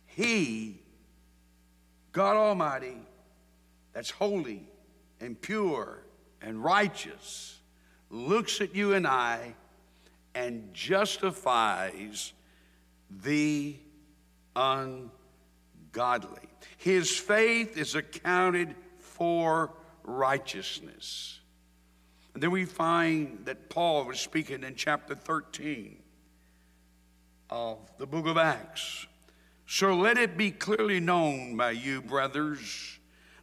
He, 0.06 0.82
God 2.12 2.38
Almighty, 2.38 2.98
that's 3.94 4.10
holy 4.10 4.64
and 5.20 5.40
pure 5.40 6.04
and 6.42 6.64
righteous 6.64 7.60
looks 8.10 8.62
at 8.62 8.74
you 8.74 8.94
and 8.94 9.06
I 9.06 9.56
and 10.38 10.72
justifies 10.72 12.32
the 13.10 13.76
ungodly. 14.56 15.10
His 16.78 17.10
faith 17.18 17.76
is 17.76 17.96
accounted 17.96 18.76
for 19.00 19.74
righteousness. 20.04 21.40
And 22.36 22.44
then 22.44 22.52
we 22.52 22.66
find 22.66 23.46
that 23.46 23.72
Paul 23.72 24.06
was 24.06 24.20
speaking 24.20 24.64
in 24.64 24.76
chapter 24.76 25.16
13 25.16 25.98
of 27.50 27.80
the 27.98 28.06
book 28.06 28.28
of 28.28 28.38
Acts. 28.38 29.08
So 29.66 29.96
let 29.96 30.20
it 30.20 30.38
be 30.38 30.52
clearly 30.52 31.00
known 31.00 31.58
by 31.58 31.72
you, 31.72 32.00
brothers 32.00 33.00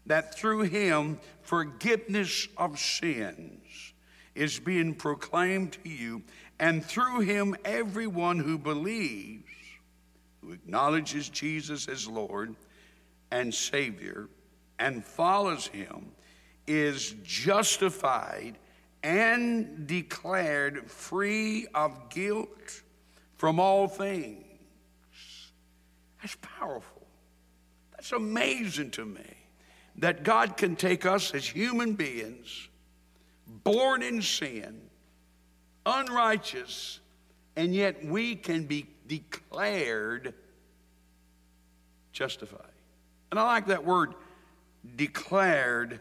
that 0.06 0.36
through 0.36 0.62
him 0.62 1.18
forgiveness 1.42 2.46
of 2.56 2.78
sins 2.78 3.94
is 4.34 4.58
being 4.58 4.94
proclaimed 4.94 5.72
to 5.84 5.88
you, 5.88 6.22
and 6.58 6.84
through 6.84 7.20
him 7.20 7.56
everyone 7.64 8.38
who 8.38 8.58
believes, 8.58 9.44
who 10.40 10.52
acknowledges 10.52 11.28
Jesus 11.28 11.88
as 11.88 12.08
Lord 12.08 12.54
and 13.30 13.52
Savior, 13.52 14.28
and 14.78 15.04
follows 15.04 15.66
him, 15.66 16.12
is 16.66 17.14
justified 17.22 18.58
and 19.02 19.86
declared 19.86 20.90
free 20.90 21.66
of 21.74 22.08
guilt 22.08 22.82
from 23.36 23.60
all 23.60 23.86
things. 23.86 24.44
That's 26.22 26.36
powerful. 26.40 27.06
That's 27.92 28.12
amazing 28.12 28.92
to 28.92 29.04
me 29.04 29.34
that 29.96 30.22
God 30.22 30.56
can 30.56 30.74
take 30.76 31.06
us 31.06 31.34
as 31.34 31.46
human 31.46 31.94
beings, 31.94 32.68
born 33.46 34.02
in 34.02 34.22
sin, 34.22 34.80
unrighteous, 35.86 37.00
and 37.56 37.74
yet 37.74 38.04
we 38.04 38.34
can 38.34 38.64
be 38.64 38.86
declared 39.06 40.34
justified. 42.12 42.60
And 43.30 43.40
I 43.40 43.44
like 43.44 43.66
that 43.66 43.84
word, 43.84 44.14
declared 44.96 46.00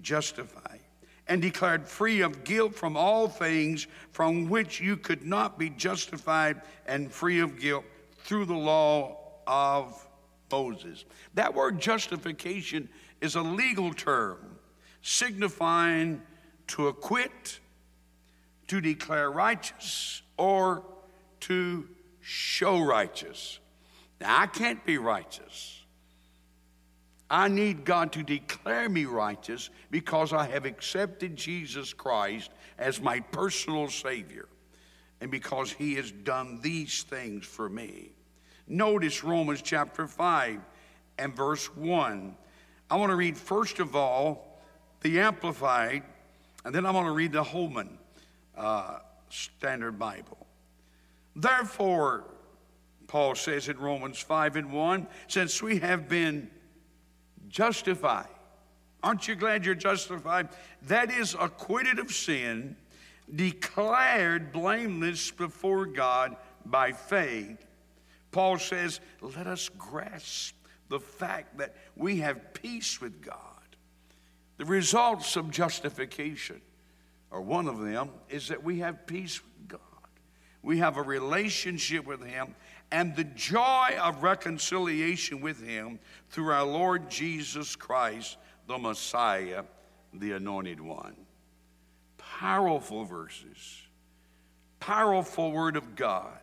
justified, 0.00 0.80
and 1.28 1.42
declared 1.42 1.86
free 1.88 2.20
of 2.20 2.44
guilt 2.44 2.74
from 2.74 2.96
all 2.96 3.28
things 3.28 3.86
from 4.10 4.48
which 4.48 4.80
you 4.80 4.96
could 4.96 5.24
not 5.24 5.58
be 5.58 5.70
justified 5.70 6.62
and 6.86 7.10
free 7.12 7.40
of 7.40 7.58
guilt 7.58 7.84
through 8.24 8.44
the 8.44 8.54
law 8.54 9.18
of 9.46 10.08
Moses. 10.50 11.04
That 11.34 11.52
word 11.54 11.80
justification 11.80 12.88
is 13.20 13.34
a 13.34 13.42
legal 13.42 13.92
term 13.92 14.58
signifying 15.02 16.22
to 16.68 16.88
acquit, 16.88 17.58
to 18.68 18.80
declare 18.80 19.30
righteous, 19.30 20.22
or 20.36 20.84
to 21.40 21.88
show 22.20 22.80
righteous. 22.80 23.58
Now, 24.20 24.40
I 24.40 24.46
can't 24.46 24.84
be 24.86 24.98
righteous. 24.98 25.82
I 27.28 27.48
need 27.48 27.84
God 27.84 28.12
to 28.12 28.22
declare 28.22 28.88
me 28.88 29.06
righteous 29.06 29.70
because 29.90 30.32
I 30.32 30.46
have 30.46 30.66
accepted 30.66 31.34
Jesus 31.34 31.92
Christ 31.94 32.50
as 32.78 33.00
my 33.00 33.20
personal 33.20 33.88
Savior 33.88 34.48
and 35.20 35.30
because 35.30 35.72
He 35.72 35.94
has 35.94 36.12
done 36.12 36.60
these 36.60 37.04
things 37.04 37.46
for 37.46 37.68
me. 37.68 38.10
Notice 38.68 39.24
Romans 39.24 39.62
chapter 39.62 40.06
5 40.06 40.60
and 41.18 41.34
verse 41.34 41.74
1. 41.74 42.36
I 42.90 42.96
want 42.96 43.10
to 43.10 43.16
read, 43.16 43.36
first 43.36 43.78
of 43.80 43.96
all, 43.96 44.60
the 45.00 45.20
Amplified, 45.20 46.02
and 46.64 46.74
then 46.74 46.84
I 46.84 46.90
want 46.90 47.06
to 47.06 47.12
read 47.12 47.32
the 47.32 47.42
Holman 47.42 47.98
uh, 48.56 48.98
Standard 49.28 49.98
Bible. 49.98 50.46
Therefore, 51.34 52.24
Paul 53.06 53.34
says 53.34 53.68
in 53.68 53.78
Romans 53.78 54.18
5 54.18 54.56
and 54.56 54.72
1, 54.72 55.06
since 55.28 55.62
we 55.62 55.78
have 55.78 56.08
been 56.08 56.50
justified, 57.48 58.26
aren't 59.02 59.28
you 59.28 59.34
glad 59.34 59.64
you're 59.64 59.74
justified? 59.74 60.48
That 60.82 61.10
is, 61.10 61.34
acquitted 61.38 61.98
of 61.98 62.12
sin, 62.12 62.76
declared 63.34 64.52
blameless 64.52 65.30
before 65.30 65.86
God 65.86 66.36
by 66.66 66.92
faith. 66.92 67.66
Paul 68.30 68.58
says, 68.58 69.00
let 69.20 69.46
us 69.46 69.68
grasp 69.68 70.54
the 70.88 71.00
fact 71.00 71.58
that 71.58 71.74
we 71.96 72.18
have 72.18 72.54
peace 72.54 73.00
with 73.00 73.22
God. 73.22 73.36
The 74.58 74.64
results 74.64 75.36
of 75.36 75.50
justification, 75.50 76.60
or 77.32 77.40
one 77.40 77.66
of 77.66 77.80
them, 77.80 78.10
is 78.28 78.48
that 78.48 78.62
we 78.62 78.78
have 78.80 79.06
peace 79.06 79.42
with 79.42 79.68
God. 79.68 79.80
We 80.62 80.78
have 80.78 80.98
a 80.98 81.02
relationship 81.02 82.06
with 82.06 82.22
Him 82.22 82.54
and 82.92 83.16
the 83.16 83.24
joy 83.24 83.96
of 84.00 84.22
reconciliation 84.22 85.40
with 85.40 85.66
Him 85.66 85.98
through 86.28 86.52
our 86.52 86.64
Lord 86.64 87.10
Jesus 87.10 87.74
Christ, 87.74 88.36
the 88.68 88.78
Messiah, 88.78 89.64
the 90.12 90.32
Anointed 90.32 90.80
One. 90.80 91.16
Powerful 92.18 93.04
verses, 93.04 93.82
powerful 94.78 95.52
Word 95.52 95.76
of 95.76 95.96
God. 95.96 96.38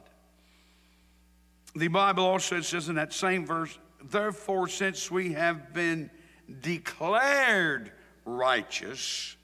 The 1.76 1.88
Bible 1.88 2.26
also 2.26 2.62
says 2.62 2.90
in 2.90 2.96
that 2.96 3.14
same 3.14 3.46
verse, 3.46 3.78
therefore, 4.04 4.68
since 4.68 5.12
we 5.12 5.34
have 5.34 5.72
been 5.72 6.10
declared 6.62 7.92
righteous 8.26 9.36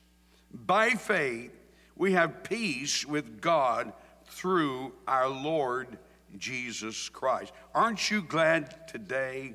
by 0.64 0.90
faith, 0.90 1.52
we 1.96 2.12
have 2.12 2.42
peace 2.44 3.04
with 3.04 3.40
God 3.40 3.92
through 4.26 4.92
our 5.06 5.28
Lord 5.28 5.98
Jesus 6.38 7.08
Christ. 7.08 7.52
Aren't 7.74 8.10
you 8.10 8.22
glad 8.22 8.88
today 8.88 9.54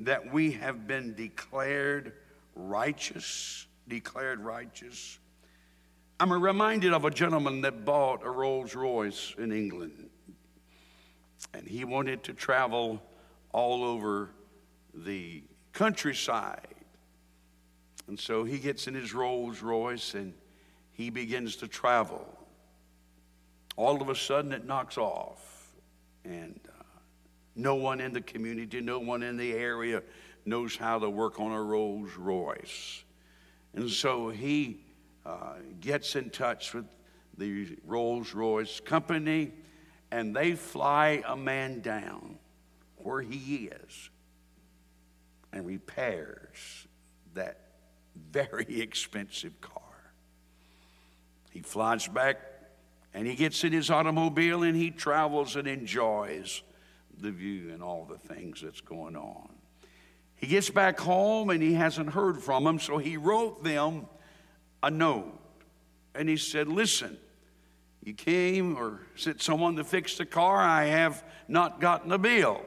that 0.00 0.32
we 0.32 0.52
have 0.52 0.86
been 0.86 1.14
declared 1.14 2.12
righteous? 2.54 3.66
Declared 3.86 4.40
righteous. 4.40 5.18
I'm 6.20 6.32
reminded 6.32 6.92
of 6.92 7.04
a 7.04 7.10
gentleman 7.10 7.60
that 7.60 7.84
bought 7.84 8.24
a 8.24 8.30
Rolls 8.30 8.74
Royce 8.74 9.34
in 9.38 9.52
England, 9.52 10.10
and 11.54 11.66
he 11.66 11.84
wanted 11.84 12.24
to 12.24 12.32
travel 12.32 13.00
all 13.52 13.84
over 13.84 14.30
the 14.92 15.44
countryside. 15.72 16.74
And 18.08 18.18
so 18.18 18.44
he 18.44 18.58
gets 18.58 18.86
in 18.86 18.94
his 18.94 19.12
Rolls 19.12 19.60
Royce 19.62 20.14
and 20.14 20.32
he 20.90 21.10
begins 21.10 21.56
to 21.56 21.68
travel. 21.68 22.26
All 23.76 24.00
of 24.00 24.08
a 24.08 24.16
sudden, 24.16 24.52
it 24.52 24.66
knocks 24.66 24.98
off. 24.98 25.74
And 26.24 26.58
uh, 26.68 26.82
no 27.54 27.74
one 27.76 28.00
in 28.00 28.12
the 28.12 28.20
community, 28.20 28.80
no 28.80 28.98
one 28.98 29.22
in 29.22 29.36
the 29.36 29.52
area 29.52 30.02
knows 30.44 30.74
how 30.74 30.98
to 30.98 31.08
work 31.08 31.38
on 31.38 31.52
a 31.52 31.62
Rolls 31.62 32.10
Royce. 32.16 33.04
And 33.74 33.88
so 33.88 34.30
he 34.30 34.80
uh, 35.24 35.54
gets 35.80 36.16
in 36.16 36.30
touch 36.30 36.72
with 36.74 36.86
the 37.36 37.76
Rolls 37.86 38.34
Royce 38.34 38.80
company, 38.80 39.52
and 40.10 40.34
they 40.34 40.54
fly 40.54 41.22
a 41.26 41.36
man 41.36 41.80
down 41.80 42.38
where 42.96 43.20
he 43.20 43.70
is 43.86 44.10
and 45.52 45.66
repairs 45.66 46.86
that 47.34 47.67
very 48.14 48.80
expensive 48.80 49.60
car. 49.60 49.82
He 51.50 51.60
flies 51.60 52.06
back 52.06 52.38
and 53.14 53.26
he 53.26 53.34
gets 53.34 53.64
in 53.64 53.72
his 53.72 53.90
automobile 53.90 54.62
and 54.62 54.76
he 54.76 54.90
travels 54.90 55.56
and 55.56 55.66
enjoys 55.66 56.62
the 57.20 57.30
view 57.30 57.72
and 57.72 57.82
all 57.82 58.04
the 58.04 58.18
things 58.18 58.60
that's 58.60 58.80
going 58.80 59.16
on. 59.16 59.48
He 60.36 60.46
gets 60.46 60.70
back 60.70 61.00
home 61.00 61.50
and 61.50 61.60
he 61.62 61.74
hasn't 61.74 62.10
heard 62.10 62.40
from 62.40 62.64
them, 62.64 62.78
so 62.78 62.98
he 62.98 63.16
wrote 63.16 63.64
them 63.64 64.06
a 64.82 64.90
note. 64.90 65.36
And 66.14 66.28
he 66.28 66.36
said, 66.36 66.68
Listen, 66.68 67.18
you 68.04 68.14
came 68.14 68.76
or 68.76 69.00
sent 69.16 69.42
someone 69.42 69.76
to 69.76 69.84
fix 69.84 70.16
the 70.16 70.26
car. 70.26 70.58
I 70.58 70.84
have 70.84 71.24
not 71.48 71.80
gotten 71.80 72.12
a 72.12 72.18
bill. 72.18 72.64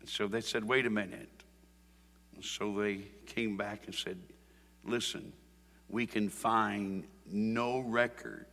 And 0.00 0.08
so 0.08 0.26
they 0.26 0.40
said, 0.40 0.64
Wait 0.64 0.86
a 0.86 0.90
minute. 0.90 1.28
So 2.42 2.80
they 2.80 3.06
came 3.26 3.56
back 3.56 3.86
and 3.86 3.94
said, 3.94 4.18
Listen, 4.84 5.32
we 5.88 6.06
can 6.06 6.28
find 6.28 7.04
no 7.24 7.78
record 7.80 8.46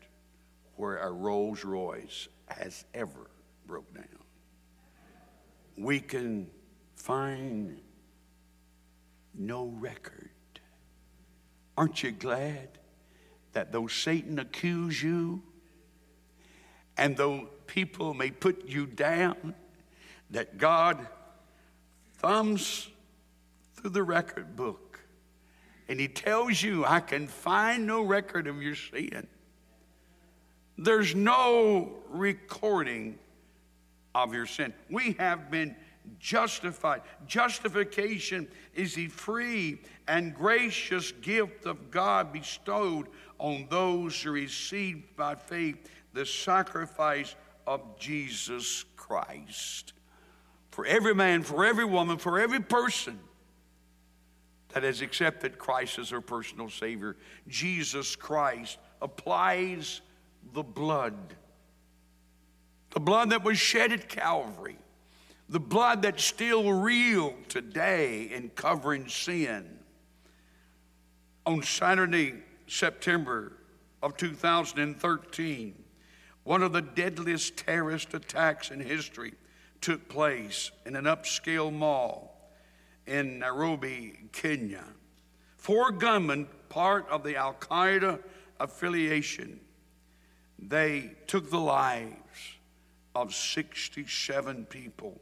where 0.75 0.97
a 0.97 1.11
Rolls 1.11 1.65
Royce 1.65 2.27
has 2.47 2.85
ever 2.93 3.29
broke 3.65 3.93
down. 3.93 4.05
We 5.75 5.99
can 5.99 6.49
find 6.95 7.79
no 9.33 9.73
record. 9.79 10.29
Aren't 11.77 12.03
you 12.03 12.11
glad 12.11 12.69
that 13.53 13.71
though 13.71 13.87
Satan 13.87 14.37
accuse 14.37 15.01
you 15.01 15.41
and 16.97 17.15
though 17.15 17.47
people 17.65 18.13
may 18.13 18.29
put 18.29 18.67
you 18.67 18.85
down, 18.85 19.55
that 20.29 20.57
God 20.57 21.07
thumbs 22.17 22.89
through 23.81 23.91
the 23.91 24.03
record 24.03 24.55
book 24.55 24.89
and 25.89 25.99
he 25.99 26.07
tells 26.07 26.61
you, 26.61 26.85
I 26.85 26.99
can 26.99 27.27
find 27.27 27.87
no 27.87 28.03
record 28.03 28.45
of 28.45 28.61
your 28.61 28.75
sin. 28.75 29.27
There's 30.77 31.15
no 31.15 31.93
recording 32.09 33.17
of 34.13 34.33
your 34.33 34.45
sin. 34.45 34.71
We 34.89 35.13
have 35.13 35.49
been 35.49 35.75
justified. 36.19 37.01
Justification 37.25 38.47
is 38.75 38.93
the 38.93 39.07
free 39.07 39.81
and 40.07 40.33
gracious 40.35 41.11
gift 41.11 41.65
of 41.65 41.89
God 41.89 42.31
bestowed 42.31 43.07
on 43.39 43.65
those 43.69 44.21
who 44.21 44.31
receive 44.31 45.03
by 45.17 45.33
faith 45.33 45.89
the 46.13 46.25
sacrifice 46.25 47.35
of 47.65 47.97
Jesus 47.97 48.85
Christ. 48.95 49.93
For 50.69 50.85
every 50.85 51.15
man, 51.15 51.41
for 51.41 51.65
every 51.65 51.85
woman, 51.85 52.19
for 52.19 52.39
every 52.39 52.61
person 52.61 53.19
that 54.69 54.83
has 54.83 55.01
accepted 55.01 55.57
Christ 55.57 55.99
as 55.99 56.11
their 56.11 56.21
personal 56.21 56.69
Savior, 56.69 57.15
Jesus 57.47 58.15
Christ 58.15 58.77
applies 59.01 60.01
the 60.53 60.63
blood. 60.63 61.15
The 62.91 62.99
blood 62.99 63.31
that 63.31 63.43
was 63.43 63.57
shed 63.57 63.91
at 63.91 64.09
Calvary. 64.09 64.77
The 65.47 65.59
blood 65.59 66.03
that's 66.03 66.23
still 66.23 66.71
real 66.71 67.33
today 67.47 68.29
in 68.31 68.49
covering 68.49 69.07
sin. 69.07 69.79
On 71.45 71.63
Saturday, 71.63 72.35
September 72.67 73.53
of 74.03 74.15
2013, 74.17 75.83
one 76.43 76.61
of 76.61 76.71
the 76.71 76.81
deadliest 76.81 77.57
terrorist 77.57 78.13
attacks 78.13 78.69
in 78.69 78.79
history 78.79 79.33
took 79.81 80.07
place 80.09 80.71
in 80.85 80.95
an 80.95 81.05
upscale 81.05 81.73
mall 81.73 82.28
in 83.09 83.39
Nairobi, 83.39 84.19
Kenya. 84.31 84.83
Four 85.57 85.91
gunmen, 85.91 86.47
part 86.69 87.09
of 87.09 87.23
the 87.23 87.35
Al 87.35 87.55
Qaeda 87.55 88.19
affiliation, 88.59 89.59
they 90.59 91.11
took 91.25 91.49
the 91.49 91.59
lives 91.59 92.13
of 93.15 93.33
67 93.33 94.65
people, 94.65 95.19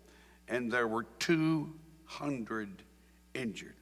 and 0.49 0.71
there 0.71 0.87
were 0.87 1.05
200 1.19 2.83
injured. 3.33 3.73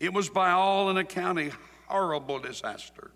It 0.00 0.12
was, 0.12 0.28
by 0.28 0.50
all 0.50 0.90
an 0.90 0.96
account, 0.96 1.38
a 1.38 1.52
horrible 1.86 2.40
disaster. 2.40 3.12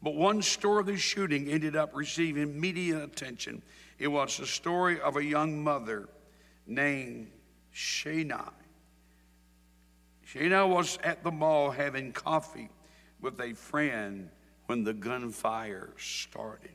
But 0.00 0.14
one 0.14 0.40
story 0.42 0.80
of 0.80 0.86
the 0.86 0.96
shooting 0.96 1.48
ended 1.48 1.74
up 1.74 1.90
receiving 1.94 2.60
media 2.60 3.02
attention. 3.02 3.62
It 3.98 4.06
was 4.06 4.36
the 4.36 4.46
story 4.46 5.00
of 5.00 5.16
a 5.16 5.24
young 5.24 5.62
mother 5.64 6.08
named 6.66 7.32
Shana. 7.74 8.52
Shana 10.32 10.68
was 10.68 10.98
at 11.02 11.22
the 11.22 11.30
mall 11.30 11.70
having 11.70 12.12
coffee 12.12 12.68
with 13.20 13.40
a 13.40 13.54
friend 13.54 14.28
when 14.66 14.84
the 14.84 14.92
gunfire 14.92 15.90
started. 15.96 16.70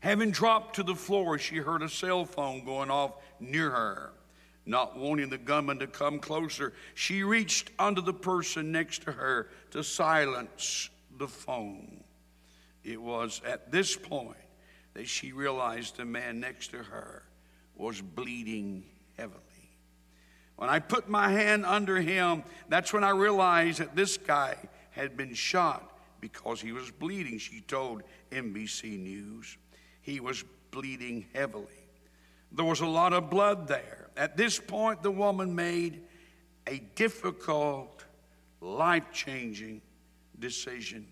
Having 0.00 0.30
dropped 0.30 0.76
to 0.76 0.82
the 0.82 0.94
floor, 0.94 1.38
she 1.38 1.56
heard 1.56 1.82
a 1.82 1.88
cell 1.88 2.24
phone 2.24 2.64
going 2.64 2.90
off 2.90 3.12
near 3.38 3.70
her. 3.70 4.12
Not 4.66 4.96
wanting 4.96 5.28
the 5.28 5.38
gunman 5.38 5.78
to 5.80 5.86
come 5.86 6.20
closer, 6.20 6.72
she 6.94 7.22
reached 7.22 7.70
under 7.78 8.00
the 8.00 8.14
person 8.14 8.72
next 8.72 9.02
to 9.02 9.12
her 9.12 9.50
to 9.72 9.84
silence 9.84 10.88
the 11.18 11.28
phone. 11.28 12.02
It 12.82 13.00
was 13.00 13.42
at 13.46 13.70
this 13.70 13.94
point 13.94 14.36
that 14.94 15.06
she 15.06 15.32
realized 15.32 15.98
the 15.98 16.06
man 16.06 16.40
next 16.40 16.68
to 16.68 16.78
her 16.78 17.24
was 17.76 18.00
bleeding 18.00 18.84
heavily. 19.18 19.40
When 20.56 20.70
I 20.70 20.78
put 20.78 21.08
my 21.08 21.30
hand 21.30 21.66
under 21.66 22.00
him, 22.00 22.44
that's 22.68 22.92
when 22.92 23.04
I 23.04 23.10
realized 23.10 23.80
that 23.80 23.96
this 23.96 24.16
guy 24.16 24.56
had 24.90 25.16
been 25.16 25.34
shot 25.34 25.90
because 26.20 26.60
he 26.60 26.72
was 26.72 26.90
bleeding, 26.90 27.38
she 27.38 27.60
told 27.60 28.02
NBC 28.30 28.98
News. 28.98 29.58
He 30.00 30.20
was 30.20 30.44
bleeding 30.70 31.26
heavily. 31.34 31.66
There 32.52 32.64
was 32.64 32.80
a 32.80 32.86
lot 32.86 33.12
of 33.12 33.30
blood 33.30 33.66
there. 33.66 34.08
At 34.16 34.36
this 34.36 34.58
point, 34.58 35.02
the 35.02 35.10
woman 35.10 35.54
made 35.54 36.02
a 36.66 36.78
difficult, 36.94 38.04
life 38.60 39.04
changing 39.12 39.82
decision. 40.38 41.06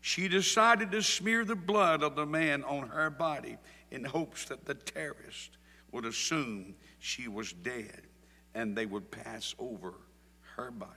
She 0.00 0.28
decided 0.28 0.90
to 0.92 1.02
smear 1.02 1.44
the 1.44 1.54
blood 1.54 2.02
of 2.02 2.16
the 2.16 2.26
man 2.26 2.64
on 2.64 2.88
her 2.88 3.10
body 3.10 3.58
in 3.90 4.04
hopes 4.04 4.46
that 4.46 4.64
the 4.64 4.74
terrorist 4.74 5.58
would 5.92 6.04
assume 6.04 6.74
she 6.98 7.28
was 7.28 7.52
dead 7.52 8.02
and 8.54 8.76
they 8.76 8.86
would 8.86 9.10
pass 9.10 9.54
over 9.58 9.94
her 10.56 10.70
body. 10.70 10.92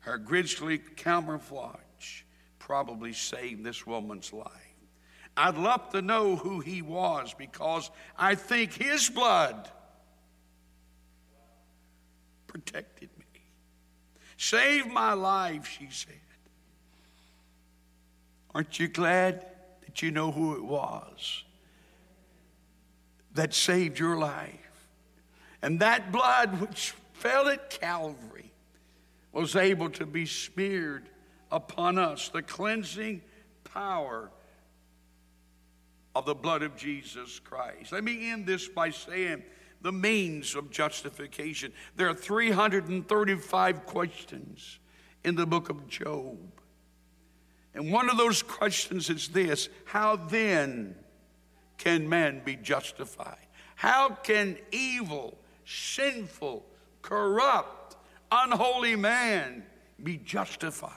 Her 0.00 0.18
grisly 0.18 0.78
camouflage 0.78 2.22
probably 2.58 3.12
saved 3.12 3.64
this 3.64 3.86
woman's 3.86 4.32
life. 4.32 4.50
I'd 5.36 5.56
love 5.56 5.90
to 5.90 6.02
know 6.02 6.36
who 6.36 6.60
he 6.60 6.82
was 6.82 7.34
because 7.34 7.90
I 8.16 8.34
think 8.34 8.72
his 8.72 9.08
blood 9.08 9.68
protected 12.46 13.08
me. 13.18 13.24
Saved 14.36 14.92
my 14.92 15.12
life, 15.14 15.66
she 15.66 15.88
said. 15.90 16.14
Aren't 18.54 18.78
you 18.78 18.86
glad 18.86 19.44
that 19.84 20.02
you 20.02 20.12
know 20.12 20.30
who 20.30 20.54
it 20.54 20.64
was 20.64 21.42
that 23.34 23.52
saved 23.52 23.98
your 23.98 24.16
life? 24.16 24.63
And 25.64 25.80
that 25.80 26.12
blood 26.12 26.60
which 26.60 26.92
fell 27.14 27.48
at 27.48 27.70
Calvary 27.70 28.52
was 29.32 29.56
able 29.56 29.88
to 29.92 30.04
be 30.04 30.26
smeared 30.26 31.08
upon 31.50 31.96
us, 31.96 32.28
the 32.28 32.42
cleansing 32.42 33.22
power 33.64 34.30
of 36.14 36.26
the 36.26 36.34
blood 36.34 36.62
of 36.62 36.76
Jesus 36.76 37.38
Christ. 37.38 37.92
Let 37.92 38.04
me 38.04 38.30
end 38.30 38.44
this 38.44 38.68
by 38.68 38.90
saying 38.90 39.42
the 39.80 39.90
means 39.90 40.54
of 40.54 40.70
justification. 40.70 41.72
There 41.96 42.10
are 42.10 42.14
335 42.14 43.86
questions 43.86 44.80
in 45.24 45.34
the 45.34 45.46
book 45.46 45.70
of 45.70 45.88
Job. 45.88 46.36
And 47.72 47.90
one 47.90 48.10
of 48.10 48.18
those 48.18 48.42
questions 48.42 49.08
is 49.08 49.28
this 49.28 49.70
How 49.86 50.16
then 50.16 50.94
can 51.78 52.06
man 52.06 52.42
be 52.44 52.56
justified? 52.56 53.38
How 53.76 54.10
can 54.10 54.58
evil, 54.70 55.38
sinful, 55.64 56.64
corrupt, 57.02 57.96
unholy 58.30 58.96
man 58.96 59.64
be 60.02 60.16
justified? 60.16 60.90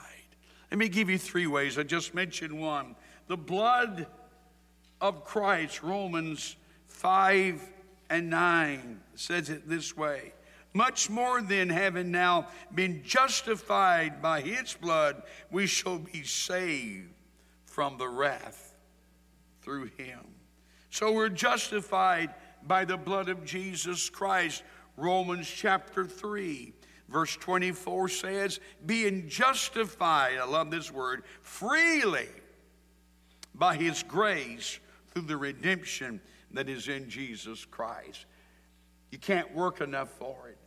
Let 0.71 0.77
me 0.77 0.89
give 0.89 1.09
you 1.09 1.17
three 1.17 1.47
ways. 1.47 1.77
I 1.77 1.83
just 1.83 2.13
mentioned 2.13 2.59
one. 2.59 2.95
The 3.27 3.37
blood 3.37 4.07
of 4.99 5.23
Christ, 5.23 5.83
Romans 5.83 6.55
5 6.87 7.61
and 8.09 8.29
9 8.29 8.99
says 9.15 9.49
it 9.49 9.67
this 9.67 9.95
way 9.95 10.33
Much 10.73 11.09
more 11.09 11.41
than 11.41 11.69
having 11.69 12.11
now 12.11 12.47
been 12.73 13.03
justified 13.03 14.21
by 14.21 14.41
his 14.41 14.73
blood, 14.73 15.23
we 15.51 15.67
shall 15.67 15.99
be 15.99 16.23
saved 16.23 17.13
from 17.65 17.97
the 17.97 18.07
wrath 18.07 18.73
through 19.61 19.85
him. 19.97 20.19
So 20.89 21.11
we're 21.11 21.29
justified 21.29 22.33
by 22.67 22.85
the 22.85 22.97
blood 22.97 23.29
of 23.29 23.45
Jesus 23.45 24.09
Christ. 24.09 24.63
Romans 24.95 25.47
chapter 25.47 26.05
3. 26.05 26.73
Verse 27.09 27.37
24 27.37 28.09
says, 28.09 28.59
being 28.85 29.29
justified, 29.29 30.37
I 30.37 30.45
love 30.45 30.69
this 30.69 30.91
word, 30.91 31.23
freely 31.41 32.27
by 33.55 33.77
his 33.77 34.03
grace 34.03 34.79
through 35.09 35.21
the 35.21 35.37
redemption 35.37 36.19
that 36.51 36.67
is 36.67 36.89
in 36.89 37.09
Jesus 37.09 37.63
Christ. 37.63 38.25
You 39.09 39.19
can't 39.19 39.53
work 39.55 39.79
enough 39.79 40.09
for 40.09 40.49
it. 40.49 40.57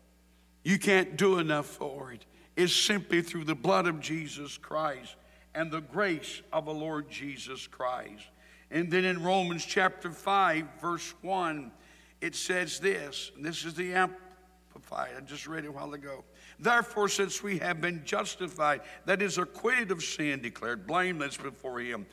You 0.65 0.79
can't 0.79 1.17
do 1.17 1.39
enough 1.39 1.67
for 1.67 2.13
it. 2.13 2.25
It's 2.57 2.75
simply 2.75 3.21
through 3.21 3.45
the 3.45 3.55
blood 3.55 3.87
of 3.87 4.01
Jesus 4.01 4.57
Christ 4.57 5.17
and 5.55 5.71
the 5.71 5.81
grace 5.81 6.41
of 6.53 6.65
the 6.65 6.75
Lord 6.75 7.11
Jesus 7.11 7.67
Christ. 7.67 8.25
And 8.71 8.91
then 8.91 9.05
in 9.05 9.23
Romans 9.23 9.65
chapter 9.65 10.11
5, 10.11 10.67
verse 10.81 11.13
1, 11.23 11.71
it 12.21 12.35
says 12.35 12.79
this, 12.79 13.33
and 13.37 13.45
this 13.45 13.65
is 13.65 13.75
the 13.75 13.95
Amplified, 13.95 15.11
I 15.17 15.21
just 15.21 15.47
read 15.47 15.65
it 15.65 15.69
a 15.69 15.73
while 15.73 15.95
ago. 15.95 16.25
Therefore, 16.59 17.09
since 17.09 17.43
we 17.43 17.59
have 17.59 17.81
been 17.81 18.03
justified, 18.05 18.83
that 19.07 19.23
is 19.23 19.39
acquitted 19.39 19.91
of 19.91 20.03
sin, 20.03 20.43
declared 20.43 20.87
blameless 20.87 21.37
before 21.37 21.81
Him, 21.81 22.07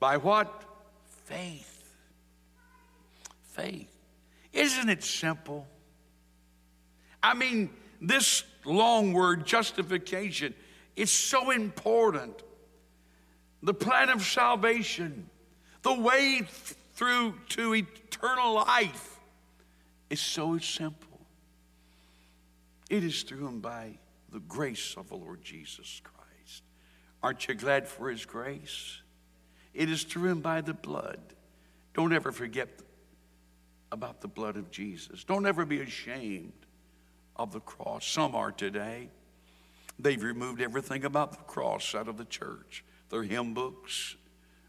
by 0.00 0.16
what? 0.16 0.64
Faith. 1.26 1.92
Faith. 3.52 3.90
Isn't 4.52 4.88
it 4.88 5.04
simple? 5.04 5.66
I 7.22 7.34
mean, 7.34 7.70
this 8.00 8.44
long 8.64 9.12
word, 9.12 9.46
justification, 9.46 10.54
is 10.96 11.10
so 11.10 11.50
important. 11.50 12.42
The 13.62 13.74
plan 13.74 14.10
of 14.10 14.22
salvation, 14.22 15.28
the 15.82 15.94
way 15.94 16.42
through 16.94 17.34
to 17.50 17.74
eternal 17.74 18.54
life 18.54 19.13
is 20.10 20.20
so 20.20 20.58
simple. 20.58 21.20
It 22.90 23.02
is 23.02 23.22
through 23.22 23.48
and 23.48 23.62
by 23.62 23.98
the 24.30 24.40
grace 24.40 24.94
of 24.96 25.08
the 25.08 25.16
Lord 25.16 25.42
Jesus 25.42 26.00
Christ. 26.02 26.62
Aren't 27.22 27.48
you 27.48 27.54
glad 27.54 27.88
for 27.88 28.10
his 28.10 28.26
grace? 28.26 29.00
It 29.72 29.88
is 29.90 30.04
through 30.04 30.30
and 30.30 30.42
by 30.42 30.60
the 30.60 30.74
blood. 30.74 31.20
Don't 31.94 32.12
ever 32.12 32.32
forget 32.32 32.68
about 33.92 34.20
the 34.20 34.28
blood 34.28 34.56
of 34.56 34.70
Jesus. 34.70 35.24
Don't 35.24 35.46
ever 35.46 35.64
be 35.64 35.80
ashamed 35.80 36.52
of 37.36 37.52
the 37.52 37.60
cross. 37.60 38.06
Some 38.06 38.34
are 38.34 38.52
today. 38.52 39.08
They've 39.98 40.22
removed 40.22 40.60
everything 40.60 41.04
about 41.04 41.32
the 41.32 41.44
cross 41.44 41.94
out 41.94 42.08
of 42.08 42.16
the 42.16 42.24
church 42.24 42.84
their 43.10 43.22
hymn 43.22 43.54
books, 43.54 44.16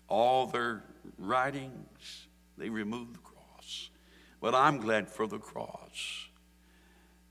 all 0.07 0.45
their 0.45 0.83
writings. 1.17 2.27
They 2.57 2.69
removed 2.69 3.15
the 3.15 3.19
cross. 3.19 3.34
But 4.45 4.53
I'm 4.53 4.77
glad 4.77 5.09
for 5.09 5.25
the 5.25 5.39
cross. 5.39 6.27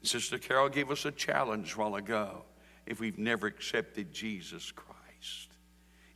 Sister 0.03 0.37
Carol 0.37 0.69
gave 0.69 0.91
us 0.91 1.05
a 1.05 1.13
challenge 1.13 1.77
while 1.77 1.95
ago 1.95 2.43
if 2.87 2.99
we've 2.99 3.19
never 3.19 3.47
accepted 3.47 4.13
Jesus 4.13 4.73
Christ 4.73 4.95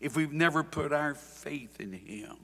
if 0.01 0.17
we've 0.17 0.33
never 0.33 0.63
put 0.63 0.93
our 0.93 1.15
faith 1.15 1.81
in 1.81 1.93
Him. 1.93 2.37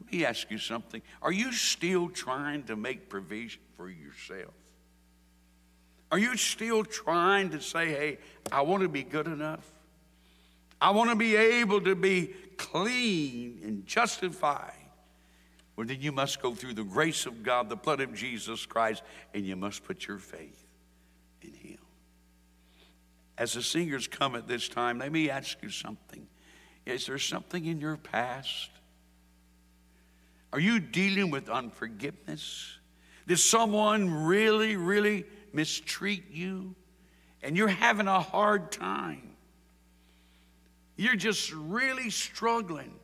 Let 0.00 0.12
me 0.12 0.24
ask 0.24 0.50
you 0.50 0.58
something. 0.58 1.02
Are 1.22 1.32
you 1.32 1.52
still 1.52 2.08
trying 2.08 2.64
to 2.64 2.76
make 2.76 3.08
provision 3.08 3.62
for 3.76 3.88
yourself? 3.88 4.54
Are 6.10 6.18
you 6.18 6.36
still 6.36 6.84
trying 6.84 7.50
to 7.50 7.60
say, 7.60 7.88
hey, 7.88 8.18
I 8.52 8.62
want 8.62 8.82
to 8.82 8.88
be 8.88 9.02
good 9.02 9.26
enough? 9.26 9.66
I 10.80 10.90
want 10.90 11.10
to 11.10 11.16
be 11.16 11.34
able 11.34 11.80
to 11.80 11.94
be 11.94 12.34
clean 12.56 13.60
and 13.64 13.86
justified. 13.86 14.72
Well, 15.76 15.86
then 15.86 16.00
you 16.00 16.10
must 16.10 16.40
go 16.40 16.54
through 16.54 16.74
the 16.74 16.84
grace 16.84 17.26
of 17.26 17.42
God, 17.42 17.68
the 17.68 17.76
blood 17.76 18.00
of 18.00 18.14
Jesus 18.14 18.64
Christ, 18.64 19.02
and 19.34 19.44
you 19.44 19.56
must 19.56 19.84
put 19.84 20.06
your 20.06 20.18
faith 20.18 20.66
in 21.42 21.52
Him. 21.52 21.78
As 23.36 23.52
the 23.52 23.62
singers 23.62 24.08
come 24.08 24.34
at 24.34 24.48
this 24.48 24.68
time, 24.68 24.98
let 24.98 25.12
me 25.12 25.28
ask 25.28 25.58
you 25.62 25.68
something. 25.68 26.26
Is 26.86 27.06
there 27.06 27.18
something 27.18 27.66
in 27.66 27.80
your 27.80 27.98
past? 27.98 28.70
Are 30.52 30.60
you 30.60 30.80
dealing 30.80 31.30
with 31.30 31.50
unforgiveness? 31.50 32.78
Did 33.26 33.38
someone 33.38 34.24
really, 34.24 34.76
really 34.76 35.24
mistreat 35.52 36.30
you? 36.30 36.74
And 37.42 37.56
you're 37.56 37.68
having 37.68 38.06
a 38.06 38.20
hard 38.20 38.72
time. 38.72 39.36
You're 40.96 41.16
just 41.16 41.52
really 41.52 42.08
struggling. 42.08 42.94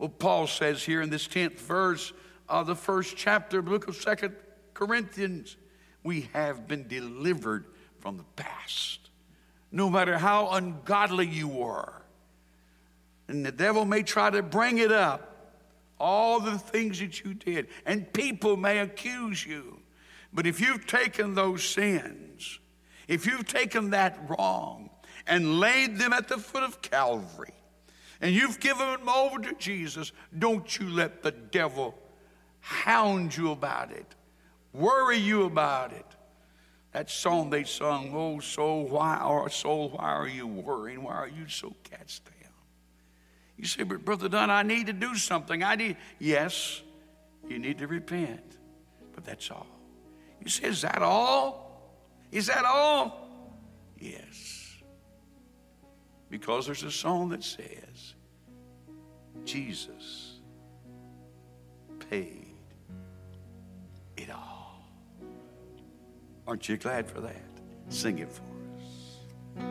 Well, 0.00 0.08
Paul 0.08 0.46
says 0.46 0.82
here 0.82 1.02
in 1.02 1.10
this 1.10 1.28
10th 1.28 1.58
verse 1.58 2.14
of 2.48 2.66
the 2.66 2.74
first 2.74 3.18
chapter 3.18 3.58
of 3.58 3.66
the 3.66 3.70
book 3.70 3.86
of 3.86 3.96
Second 3.96 4.34
Corinthians, 4.72 5.58
we 6.02 6.30
have 6.32 6.66
been 6.66 6.88
delivered 6.88 7.66
from 7.98 8.16
the 8.16 8.24
past. 8.34 9.10
No 9.70 9.90
matter 9.90 10.16
how 10.16 10.52
ungodly 10.52 11.26
you 11.26 11.48
were, 11.48 12.00
and 13.28 13.44
the 13.44 13.52
devil 13.52 13.84
may 13.84 14.02
try 14.02 14.30
to 14.30 14.42
bring 14.42 14.78
it 14.78 14.90
up, 14.90 15.52
all 16.00 16.40
the 16.40 16.56
things 16.56 16.98
that 17.00 17.22
you 17.22 17.34
did, 17.34 17.68
and 17.84 18.10
people 18.14 18.56
may 18.56 18.78
accuse 18.78 19.44
you. 19.44 19.80
But 20.32 20.46
if 20.46 20.62
you've 20.62 20.86
taken 20.86 21.34
those 21.34 21.62
sins, 21.62 22.58
if 23.06 23.26
you've 23.26 23.46
taken 23.46 23.90
that 23.90 24.18
wrong 24.30 24.88
and 25.26 25.60
laid 25.60 25.98
them 25.98 26.14
at 26.14 26.26
the 26.26 26.38
foot 26.38 26.62
of 26.62 26.80
Calvary, 26.80 27.52
and 28.20 28.34
you've 28.34 28.60
given 28.60 28.86
them 28.86 29.08
over 29.08 29.38
to 29.38 29.54
Jesus, 29.54 30.12
don't 30.38 30.78
you 30.78 30.88
let 30.88 31.22
the 31.22 31.30
devil 31.30 31.94
hound 32.60 33.36
you 33.36 33.50
about 33.52 33.90
it, 33.90 34.06
worry 34.72 35.16
you 35.16 35.44
about 35.44 35.92
it. 35.92 36.06
That 36.92 37.08
song 37.08 37.50
they 37.50 37.64
sung, 37.64 38.12
Oh 38.14 38.40
soul, 38.40 38.88
why, 38.88 39.22
or 39.22 39.48
soul, 39.48 39.90
why 39.90 40.10
are 40.10 40.28
you 40.28 40.46
worrying? 40.46 41.04
Why 41.04 41.14
are 41.14 41.28
you 41.28 41.48
so 41.48 41.72
cast 41.84 42.24
down? 42.24 42.34
You 43.56 43.66
say, 43.66 43.84
but 43.84 44.04
Brother 44.04 44.28
Dunn, 44.28 44.50
I 44.50 44.62
need 44.62 44.86
to 44.86 44.92
do 44.92 45.14
something. 45.14 45.62
I 45.62 45.76
need, 45.76 45.96
yes, 46.18 46.82
you 47.48 47.58
need 47.58 47.78
to 47.78 47.86
repent, 47.86 48.58
but 49.14 49.24
that's 49.24 49.50
all. 49.50 49.66
You 50.42 50.48
say, 50.48 50.68
is 50.68 50.82
that 50.82 51.02
all? 51.02 51.92
Is 52.32 52.46
that 52.46 52.64
all? 52.64 53.28
Yes. 53.98 54.76
Because 56.30 56.66
there's 56.66 56.84
a 56.84 56.90
song 56.90 57.28
that 57.30 57.44
says, 57.44 57.89
Jesus 59.44 60.40
paid 62.08 62.54
it 64.16 64.30
all. 64.30 64.84
Aren't 66.46 66.68
you 66.68 66.76
glad 66.76 67.06
for 67.06 67.20
that? 67.20 67.42
Sing 67.88 68.18
it 68.18 68.30
for 68.30 68.42
us. 68.76 69.64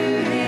you. 0.00 0.39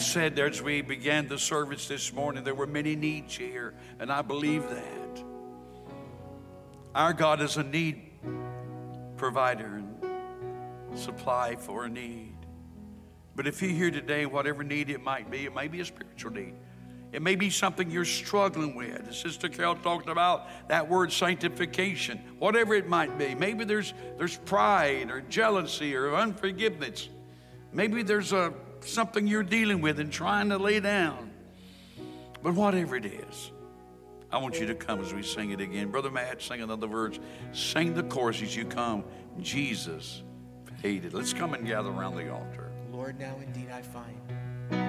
Said 0.00 0.34
there 0.34 0.46
as 0.46 0.62
we 0.62 0.80
began 0.80 1.28
the 1.28 1.38
service 1.38 1.86
this 1.86 2.12
morning, 2.12 2.42
there 2.42 2.54
were 2.54 2.66
many 2.66 2.96
needs 2.96 3.36
here, 3.36 3.74
and 3.98 4.10
I 4.10 4.22
believe 4.22 4.62
that. 4.70 5.24
Our 6.94 7.12
God 7.12 7.42
is 7.42 7.58
a 7.58 7.62
need 7.62 8.10
provider 9.18 9.66
and 9.66 10.98
supply 10.98 11.54
for 11.56 11.84
a 11.84 11.88
need. 11.88 12.34
But 13.36 13.46
if 13.46 13.60
you're 13.60 13.72
here 13.72 13.90
today, 13.90 14.24
whatever 14.24 14.64
need 14.64 14.88
it 14.88 15.02
might 15.02 15.30
be, 15.30 15.44
it 15.44 15.54
may 15.54 15.68
be 15.68 15.80
a 15.80 15.84
spiritual 15.84 16.32
need. 16.32 16.54
It 17.12 17.20
may 17.20 17.36
be 17.36 17.50
something 17.50 17.90
you're 17.90 18.06
struggling 18.06 18.74
with. 18.74 19.14
Sister 19.14 19.50
Carol 19.50 19.76
talked 19.76 20.08
about 20.08 20.48
that 20.68 20.88
word 20.88 21.12
sanctification, 21.12 22.18
whatever 22.38 22.74
it 22.74 22.88
might 22.88 23.18
be. 23.18 23.34
Maybe 23.34 23.64
there's, 23.64 23.92
there's 24.16 24.38
pride 24.38 25.10
or 25.10 25.20
jealousy 25.20 25.94
or 25.94 26.16
unforgiveness. 26.16 27.10
Maybe 27.72 28.02
there's 28.02 28.32
a, 28.32 28.54
something 28.84 29.26
you're 29.26 29.42
dealing 29.42 29.80
with 29.80 30.00
and 30.00 30.12
trying 30.12 30.48
to 30.50 30.58
lay 30.58 30.80
down. 30.80 31.30
But 32.42 32.54
whatever 32.54 32.96
it 32.96 33.06
is, 33.06 33.52
I 34.32 34.38
want 34.38 34.60
you 34.60 34.66
to 34.66 34.74
come 34.74 35.00
as 35.00 35.12
we 35.12 35.22
sing 35.22 35.50
it 35.50 35.60
again. 35.60 35.90
Brother 35.90 36.10
Matt, 36.10 36.40
sing 36.40 36.62
another 36.62 36.86
verse. 36.86 37.18
Sing 37.52 37.94
the 37.94 38.04
chorus 38.04 38.40
as 38.42 38.54
you 38.54 38.64
come. 38.64 39.04
Jesus 39.40 40.22
paid 40.82 41.04
it. 41.04 41.12
Let's 41.12 41.32
come 41.32 41.54
and 41.54 41.66
gather 41.66 41.90
around 41.90 42.16
the 42.16 42.32
altar. 42.32 42.70
Lord, 42.92 43.18
now 43.18 43.34
indeed 43.42 43.70
I 43.70 43.82
find. 43.82 44.16
I 44.70 44.86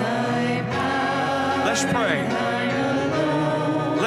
find 0.00 0.38
I 0.40 0.62
power. 0.70 1.64
Let's 1.66 1.84
pray. 1.84 2.67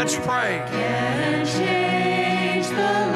Let's 0.01 0.15
pray. 0.15 0.65
Can 0.67 1.45
change 1.45 2.69
the 2.69 3.11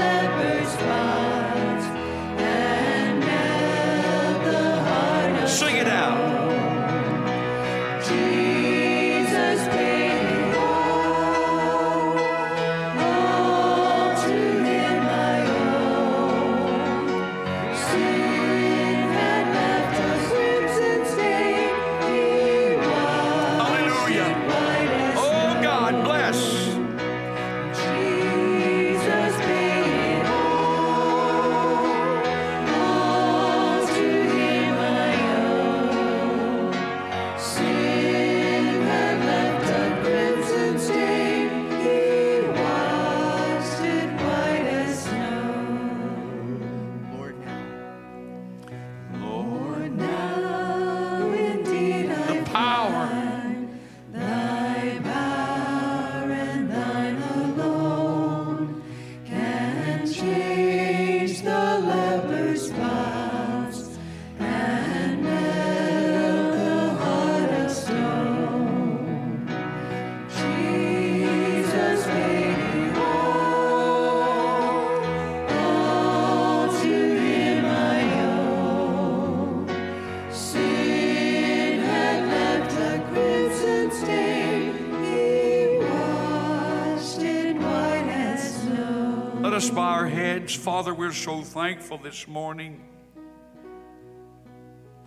Father, 90.65 90.95
we're 90.95 91.13
so 91.13 91.43
thankful 91.43 91.99
this 91.99 92.27
morning 92.27 92.83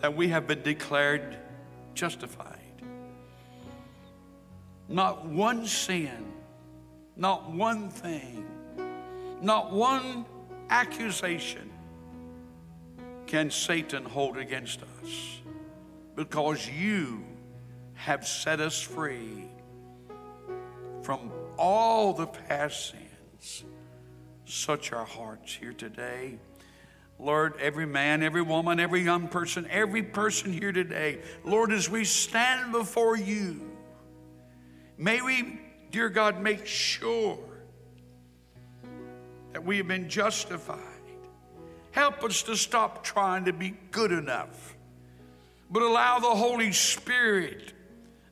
that 0.00 0.14
we 0.14 0.28
have 0.28 0.46
been 0.46 0.62
declared 0.62 1.36
justified. 1.94 2.80
Not 4.88 5.26
one 5.26 5.66
sin, 5.66 6.32
not 7.16 7.50
one 7.50 7.90
thing, 7.90 8.46
not 9.42 9.72
one 9.72 10.26
accusation 10.70 11.68
can 13.26 13.50
Satan 13.50 14.04
hold 14.04 14.36
against 14.36 14.82
us 15.02 15.40
because 16.14 16.68
you 16.68 17.24
have 17.94 18.24
set 18.28 18.60
us 18.60 18.80
free 18.80 19.48
from 21.02 21.32
all 21.56 22.12
the 22.12 22.28
past 22.28 22.92
sins. 22.92 23.64
Such 24.48 24.92
our 24.94 25.04
hearts 25.04 25.54
here 25.54 25.74
today. 25.74 26.38
Lord, 27.18 27.52
every 27.60 27.84
man, 27.84 28.22
every 28.22 28.40
woman, 28.40 28.80
every 28.80 29.02
young 29.02 29.28
person, 29.28 29.66
every 29.68 30.02
person 30.02 30.54
here 30.54 30.72
today, 30.72 31.18
Lord, 31.44 31.70
as 31.70 31.90
we 31.90 32.04
stand 32.04 32.72
before 32.72 33.14
you, 33.14 33.70
may 34.96 35.20
we, 35.20 35.60
dear 35.90 36.08
God, 36.08 36.40
make 36.40 36.64
sure 36.64 37.38
that 39.52 39.62
we 39.62 39.76
have 39.76 39.88
been 39.88 40.08
justified. 40.08 40.78
Help 41.90 42.24
us 42.24 42.42
to 42.44 42.56
stop 42.56 43.04
trying 43.04 43.44
to 43.44 43.52
be 43.52 43.74
good 43.90 44.12
enough, 44.12 44.76
but 45.70 45.82
allow 45.82 46.20
the 46.20 46.26
Holy 46.26 46.72
Spirit, 46.72 47.74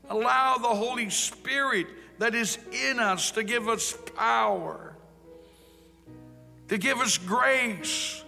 allow 0.09 0.57
the 0.57 0.67
Holy 0.67 1.11
Spirit 1.11 1.89
that 2.19 2.35
is 2.35 2.59
in 2.73 3.01
us 3.01 3.33
to 3.33 3.43
give 3.43 3.69
us 3.69 3.95
power, 4.15 4.86
to 6.69 6.79
give 6.79 6.99
us 6.99 7.19
grace, 7.19 8.23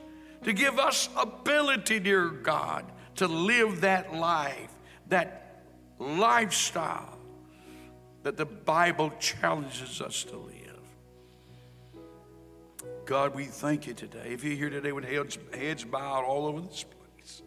to 0.44 0.52
give 0.52 0.78
us 0.78 1.08
ability, 1.16 2.00
dear 2.00 2.28
God, 2.28 2.84
to 3.16 3.26
live 3.26 3.80
that 3.80 4.14
life, 4.14 4.72
that 5.08 5.64
lifestyle 5.98 7.18
that 8.22 8.36
the 8.36 8.46
Bible 8.46 9.12
challenges 9.18 10.00
us 10.00 10.24
to 10.24 10.36
live. 10.36 10.54
God, 13.06 13.34
we 13.34 13.46
thank 13.46 13.86
you 13.86 13.94
today. 13.94 14.28
If 14.32 14.44
you're 14.44 14.54
here 14.54 14.70
today 14.70 14.92
with 14.92 15.04
heads, 15.04 15.38
heads 15.54 15.84
bowed 15.84 16.24
all 16.24 16.46
over 16.46 16.60
this 16.60 16.84
place, 16.84 17.42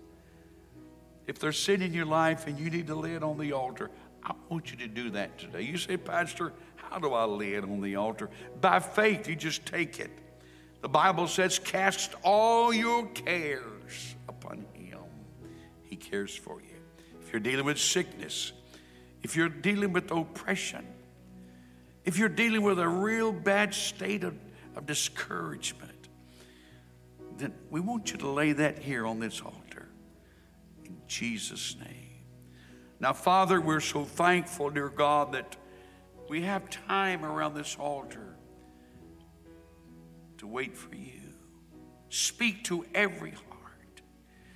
if 1.28 1.40
there's 1.40 1.60
sin 1.60 1.82
in 1.82 1.94
your 1.94 2.06
life 2.06 2.48
and 2.48 2.60
you 2.60 2.70
need 2.70 2.88
to 2.88 2.96
lay 2.96 3.14
it 3.14 3.24
on 3.24 3.38
the 3.38 3.54
altar, 3.54 3.92
I 4.24 4.34
want 4.50 4.72
you 4.72 4.78
to 4.78 4.88
do 4.88 5.12
that 5.12 5.38
today. 5.38 5.62
You 5.62 5.78
say, 5.78 5.98
Pastor, 5.98 6.54
how 6.76 7.00
do 7.00 7.14
I 7.14 7.24
lay 7.26 7.54
it 7.54 7.64
on 7.64 7.80
the 7.80 7.96
altar? 7.96 8.30
By 8.60 8.80
faith, 8.80 9.28
you 9.28 9.36
just 9.36 9.66
take 9.66 10.00
it. 10.00 10.12
The 10.82 10.90
Bible 10.90 11.28
says, 11.28 11.60
cast 11.60 12.16
all 12.24 12.74
your 12.74 13.06
cares 13.08 14.16
upon 14.28 14.66
him. 14.74 15.00
He 15.84 15.96
cares 15.96 16.36
for 16.36 16.60
you. 16.60 16.76
If 17.22 17.32
you're 17.32 17.40
dealing 17.40 17.66
with 17.66 17.80
sickness, 17.80 18.52
if 19.22 19.36
you're 19.36 19.50
dealing 19.50 19.94
with 19.94 20.10
oppression, 20.12 20.86
if 22.04 22.18
you're 22.18 22.30
dealing 22.30 22.64
with 22.64 22.80
a 22.80 22.88
real 22.88 23.32
bad 23.32 23.74
state 23.74 24.24
of, 24.24 24.36
of 24.76 24.88
discouragement, 24.88 26.10
then 27.38 27.54
we 27.70 27.80
want 27.80 28.12
you 28.12 28.18
to 28.18 28.28
lay 28.28 28.54
that 28.54 28.80
here 28.80 29.06
on 29.06 29.20
this 29.20 29.40
altar. 29.42 29.88
In 30.84 30.98
Jesus' 31.08 31.76
name. 31.80 32.10
Now, 33.00 33.14
Father, 33.14 33.62
we're 33.62 33.80
so 33.80 34.04
thankful, 34.04 34.72
dear 34.72 34.90
God, 34.90 35.34
that 35.34 35.56
we 36.28 36.42
have 36.42 36.70
time 36.70 37.24
around 37.24 37.56
this 37.56 37.76
altar 37.80 38.31
to 40.42 40.48
wait 40.48 40.76
for 40.76 40.96
you. 40.96 41.22
Speak 42.10 42.64
to 42.64 42.84
every 42.96 43.30
heart. 43.30 44.02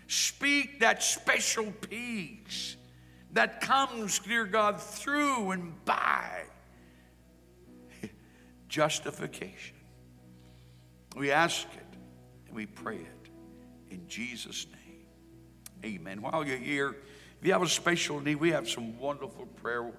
Speak 0.07 0.79
that 0.79 1.03
special 1.03 1.71
peace 1.79 2.75
that 3.33 3.61
comes, 3.61 4.17
dear 4.17 4.45
God, 4.45 4.81
through 4.81 5.51
and 5.51 5.85
by 5.85 6.41
justification. 8.67 9.75
We 11.15 11.29
ask 11.29 11.67
it 11.75 11.97
and 12.47 12.55
we 12.55 12.65
pray 12.65 12.97
it 12.97 13.29
in 13.91 14.07
Jesus' 14.07 14.65
name. 14.65 15.05
Amen. 15.85 16.19
While 16.23 16.47
you're 16.47 16.57
here, 16.57 16.95
if 17.39 17.45
you 17.45 17.53
have 17.53 17.61
a 17.61 17.69
special 17.69 18.19
need, 18.19 18.37
we 18.37 18.49
have 18.49 18.67
some 18.67 18.97
wonderful 18.97 19.45
prayer 19.61 19.91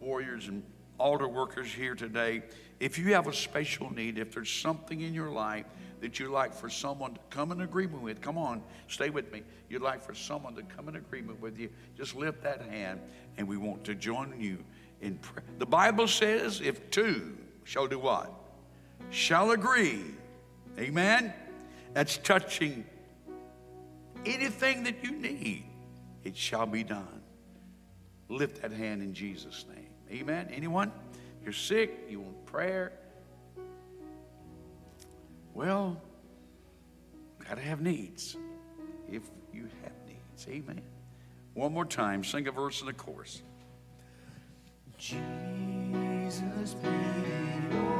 warriors 0.00 0.48
and 0.48 0.64
altar 0.98 1.28
workers 1.28 1.72
here 1.72 1.94
today. 1.94 2.42
If 2.80 2.98
you 2.98 3.14
have 3.14 3.26
a 3.26 3.32
special 3.32 3.92
need, 3.92 4.18
if 4.18 4.34
there's 4.34 4.50
something 4.50 5.00
in 5.00 5.12
your 5.12 5.30
life 5.30 5.66
that 6.00 6.18
you'd 6.20 6.30
like 6.30 6.54
for 6.54 6.70
someone 6.70 7.14
to 7.14 7.20
come 7.30 7.50
in 7.50 7.60
agreement 7.62 8.02
with, 8.02 8.20
come 8.20 8.38
on, 8.38 8.62
stay 8.86 9.10
with 9.10 9.32
me. 9.32 9.42
You'd 9.68 9.82
like 9.82 10.00
for 10.00 10.14
someone 10.14 10.54
to 10.54 10.62
come 10.62 10.88
in 10.88 10.96
agreement 10.96 11.40
with 11.40 11.58
you, 11.58 11.70
just 11.96 12.14
lift 12.14 12.42
that 12.44 12.62
hand 12.62 13.00
and 13.36 13.48
we 13.48 13.56
want 13.56 13.84
to 13.84 13.94
join 13.94 14.34
you 14.38 14.58
in 15.00 15.16
prayer. 15.18 15.44
The 15.58 15.66
Bible 15.66 16.06
says 16.06 16.60
if 16.60 16.90
two 16.90 17.36
shall 17.64 17.86
do 17.86 17.98
what? 17.98 18.32
Shall 19.10 19.50
agree. 19.50 20.04
Amen? 20.78 21.32
That's 21.94 22.18
touching 22.18 22.84
anything 24.24 24.84
that 24.84 25.02
you 25.02 25.12
need, 25.12 25.64
it 26.24 26.36
shall 26.36 26.66
be 26.66 26.84
done. 26.84 27.22
Lift 28.28 28.62
that 28.62 28.72
hand 28.72 29.02
in 29.02 29.14
Jesus' 29.14 29.64
name. 29.74 30.20
Amen. 30.20 30.48
Anyone? 30.52 30.92
You're 31.42 31.52
sick, 31.52 32.06
you 32.08 32.20
want 32.20 32.46
prayer. 32.46 32.92
Well, 35.54 36.00
gotta 37.46 37.60
have 37.62 37.80
needs. 37.80 38.36
If 39.10 39.22
you 39.52 39.68
have 39.82 39.92
needs. 40.06 40.46
Amen. 40.48 40.82
One 41.54 41.72
more 41.72 41.84
time, 41.84 42.22
sing 42.22 42.46
a 42.46 42.52
verse 42.52 42.80
and 42.80 42.90
a 42.90 42.92
chorus. 42.92 43.42
Jesus 44.96 46.74
paid 46.82 47.97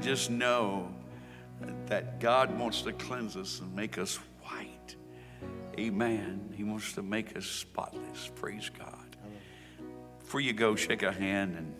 just 0.00 0.30
know 0.30 0.92
that 1.86 2.20
God 2.20 2.58
wants 2.58 2.82
to 2.82 2.92
cleanse 2.92 3.36
us 3.36 3.60
and 3.60 3.74
make 3.74 3.98
us 3.98 4.18
white. 4.42 4.96
Amen. 5.78 6.52
He 6.56 6.64
wants 6.64 6.92
to 6.94 7.02
make 7.02 7.36
us 7.36 7.46
spotless. 7.46 8.30
Praise 8.34 8.70
God. 8.76 9.16
Before 10.20 10.40
you 10.40 10.52
go, 10.52 10.76
shake 10.76 11.02
a 11.02 11.12
hand 11.12 11.56
and 11.56 11.74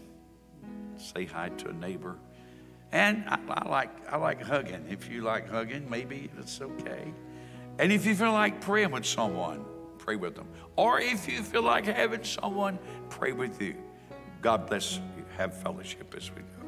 say 1.01 1.25
hi 1.25 1.49
to 1.51 1.69
a 1.69 1.73
neighbor. 1.73 2.17
And 2.93 3.25
I, 3.29 3.39
I 3.49 3.69
like 3.69 4.13
I 4.13 4.17
like 4.17 4.43
hugging. 4.43 4.87
If 4.91 5.09
you 5.09 5.23
like 5.23 5.49
hugging, 5.49 5.89
maybe 5.89 6.31
it's 6.39 6.61
okay. 6.61 7.15
And 7.79 7.93
if 7.93 8.05
you 8.05 8.15
feel 8.15 8.33
like 8.33 8.61
praying 8.61 8.91
with 8.91 9.07
someone, 9.07 9.65
pray 9.99 10.17
with 10.17 10.35
them. 10.35 10.49
Or 10.77 11.01
if 11.01 11.29
you 11.29 11.43
feel 11.43 11.63
like 11.63 11.87
having 11.87 12.25
someone 12.25 12.79
pray 13.09 13.33
with 13.33 13.63
you, 13.63 13.77
God 14.43 14.67
bless 14.67 14.97
you. 14.97 15.03
Have 15.37 15.57
fellowship 15.63 16.13
as 16.17 16.31
we 16.31 16.43
go. 16.43 16.60